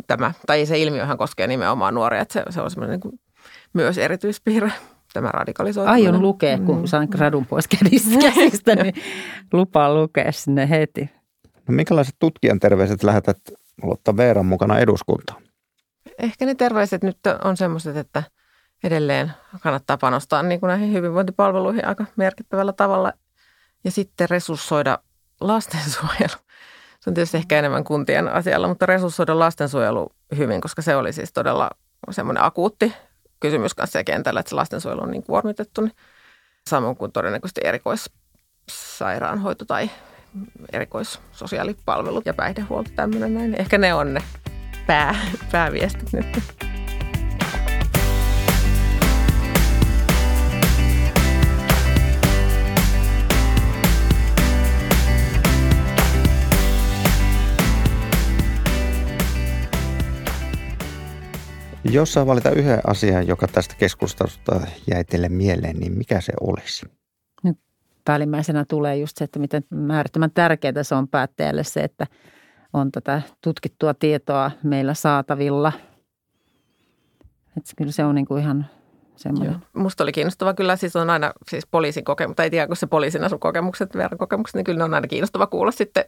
tämä, 0.07 0.33
tai 0.47 0.67
se 0.67 0.79
ilmiöhän 0.79 1.19
koskee 1.19 1.47
nimenomaan 1.47 1.95
nuoria, 1.95 2.21
että 2.21 2.33
se, 2.33 2.43
se 2.51 2.61
on 2.61 2.71
semmoinen 2.71 3.01
niin 3.01 3.21
myös 3.73 3.99
erityispiirre 3.99 4.73
tämä 5.13 5.29
radikalisoituminen. 5.33 6.07
Aion 6.07 6.23
lukea, 6.23 6.59
kun 6.59 6.79
mm. 6.79 6.87
saan 6.87 7.09
gradun 7.11 7.47
pois 7.47 7.69
käsistä, 8.23 8.75
niin 8.75 8.95
lupaan 9.53 9.95
lukea 9.95 10.33
sinne 10.33 10.71
heti. 10.71 11.11
No 11.69 11.75
minkälaiset 11.75 12.15
tutkijan 12.19 12.61
terveiset 12.61 13.03
lähetät 13.03 13.39
Lotta 13.83 14.17
Veeran 14.17 14.47
mukana 14.47 14.79
eduskuntaan? 14.79 15.43
Ehkä 16.19 16.47
ne 16.47 16.55
terveiset 16.55 17.03
nyt 17.03 17.19
on 17.45 17.57
semmoiset, 17.57 17.97
että 17.97 18.23
edelleen 18.85 19.33
kannattaa 19.61 19.97
panostaa 19.97 20.43
niin 20.43 20.61
kuin 20.61 20.69
näihin 20.69 20.93
hyvinvointipalveluihin 20.93 21.87
aika 21.89 22.05
merkittävällä 22.17 22.73
tavalla 22.73 23.13
ja 23.85 23.91
sitten 23.91 24.31
resurssoida 24.31 24.99
lastensuojelu. 25.41 26.37
Se 27.01 27.11
on 27.11 27.15
tietysti 27.15 27.37
ehkä 27.37 27.59
enemmän 27.59 27.85
kuntien 27.85 28.29
asialla, 28.29 28.69
mutta 28.69 28.87
resurssoida 28.87 29.39
lastensuojelu 29.39 30.13
hyvin, 30.37 30.61
koska 30.61 30.83
se 30.83 30.97
oli 30.97 31.13
siis 31.13 31.33
todella 31.33 31.71
semmoinen 32.11 32.45
akuutti 32.45 32.93
kysymys 33.41 33.75
kanssa 33.75 34.05
kentällä, 34.05 34.41
että 34.41 34.51
se 34.51 34.57
lastensuojelu 34.57 35.03
on 35.03 35.11
niin 35.11 35.23
kuormitettu. 35.23 35.81
Niin 35.81 35.93
samoin 36.69 36.97
kuin 36.97 37.13
todennäköisesti 37.13 37.61
erikoissairaanhoito 37.65 39.65
tai 39.65 39.91
erikoissosiaalipalvelut 40.73 42.27
ja 42.27 42.35
päihdehuolto, 42.35 42.91
tämmöinen 42.97 43.35
näin. 43.35 43.55
Ehkä 43.55 43.79
ne 43.79 43.95
on 43.95 44.15
ne 44.15 44.23
pää, 44.87 45.15
pääviestit 45.53 46.13
nyt. 46.13 46.66
Jos 61.91 62.13
saa 62.13 62.27
valita 62.27 62.51
yhden 62.51 62.81
asian, 62.87 63.27
joka 63.27 63.49
tästä 63.49 63.75
keskustelusta 63.79 64.61
jäi 64.91 65.05
teille 65.05 65.29
mieleen, 65.29 65.77
niin 65.77 65.99
mikä 65.99 66.21
se 66.21 66.33
olisi? 66.41 66.87
Nyt 67.43 67.59
päällimmäisenä 68.05 68.65
tulee 68.69 68.97
just 68.97 69.17
se, 69.17 69.25
että 69.25 69.39
miten 69.39 69.65
määrättömän 69.71 70.31
tärkeää 70.31 70.83
se 70.83 70.95
on 70.95 71.09
päättäjälle 71.09 71.65
se, 71.65 71.81
että 71.81 72.07
on 72.73 72.93
tätä 72.93 73.23
tutkittua 73.41 73.95
tietoa 73.95 74.51
meillä 74.63 74.95
saatavilla. 74.95 75.73
Että 77.57 77.73
kyllä 77.77 77.93
se 77.93 78.05
on 78.05 78.15
niin 78.15 78.27
kuin 78.27 78.43
ihan 78.43 78.67
semmoinen. 79.17 79.53
Joo. 79.53 79.83
Musta 79.83 80.05
oli 80.05 80.13
kiinnostava 80.13 80.55
kyllä, 80.55 80.77
siis 80.77 80.97
on 80.97 81.11
aina 81.11 81.33
siis 81.49 81.67
poliisin 81.67 82.05
kokemus, 82.05 82.37
tai 82.37 82.51
tiedä, 82.51 82.67
kun 82.67 82.77
se 82.77 82.87
poliisin 82.87 83.25
asukokemukset, 83.25 83.97
verkokemukset, 83.97 84.55
niin 84.55 84.65
kyllä 84.65 84.79
ne 84.79 84.85
on 84.85 84.95
aina 84.95 85.09
kiinnostava 85.09 85.47
kuulla 85.47 85.71
sitten, 85.71 86.05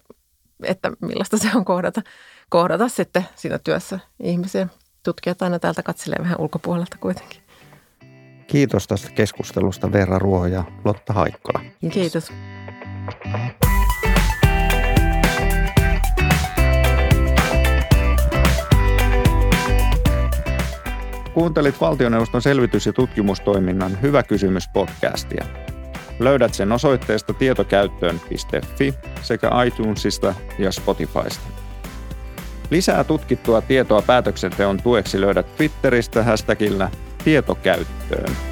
että 0.63 0.93
millaista 1.01 1.39
se 1.39 1.49
on 1.55 1.65
kohdata, 1.65 2.03
kohdata 2.49 2.89
sitten 2.89 3.27
siinä 3.35 3.59
työssä 3.59 3.99
ihmisiä 4.23 4.69
tutkijat 5.03 5.43
aina 5.43 5.59
täältä 5.59 5.83
katselee 5.83 6.19
vähän 6.21 6.41
ulkopuolelta 6.41 6.97
kuitenkin. 7.01 7.41
Kiitos 8.47 8.87
tästä 8.87 9.11
keskustelusta 9.11 9.93
Veera 9.93 10.19
Ruoho 10.19 10.47
ja 10.47 10.65
Lotta 10.85 11.13
Haikkola. 11.13 11.61
Kiitos. 11.81 11.93
Kiitos. 11.93 12.33
Kuuntelit 21.35 21.81
valtioneuvoston 21.81 22.43
selvitys- 22.43 22.87
ja 22.87 22.93
tutkimustoiminnan 22.93 24.03
Hyvä 24.03 24.23
kysymys 24.23 24.69
podcastia. 24.69 25.45
Löydät 26.19 26.55
sen 26.55 26.73
osoitteesta 26.73 27.35
tietokäyttöön.fi 27.35 28.95
sekä 29.23 29.51
iTunesista 29.67 30.35
ja 30.59 30.73
Spotifysta. 30.73 31.68
Lisää 32.71 33.05
tutkittua 33.05 33.61
tietoa 33.61 34.03
päätöksenteon 34.03 34.83
tueksi 34.83 35.21
löydät 35.21 35.57
Twitteristä 35.57 36.23
hashtagillä 36.23 36.91
tietokäyttöön. 37.25 38.48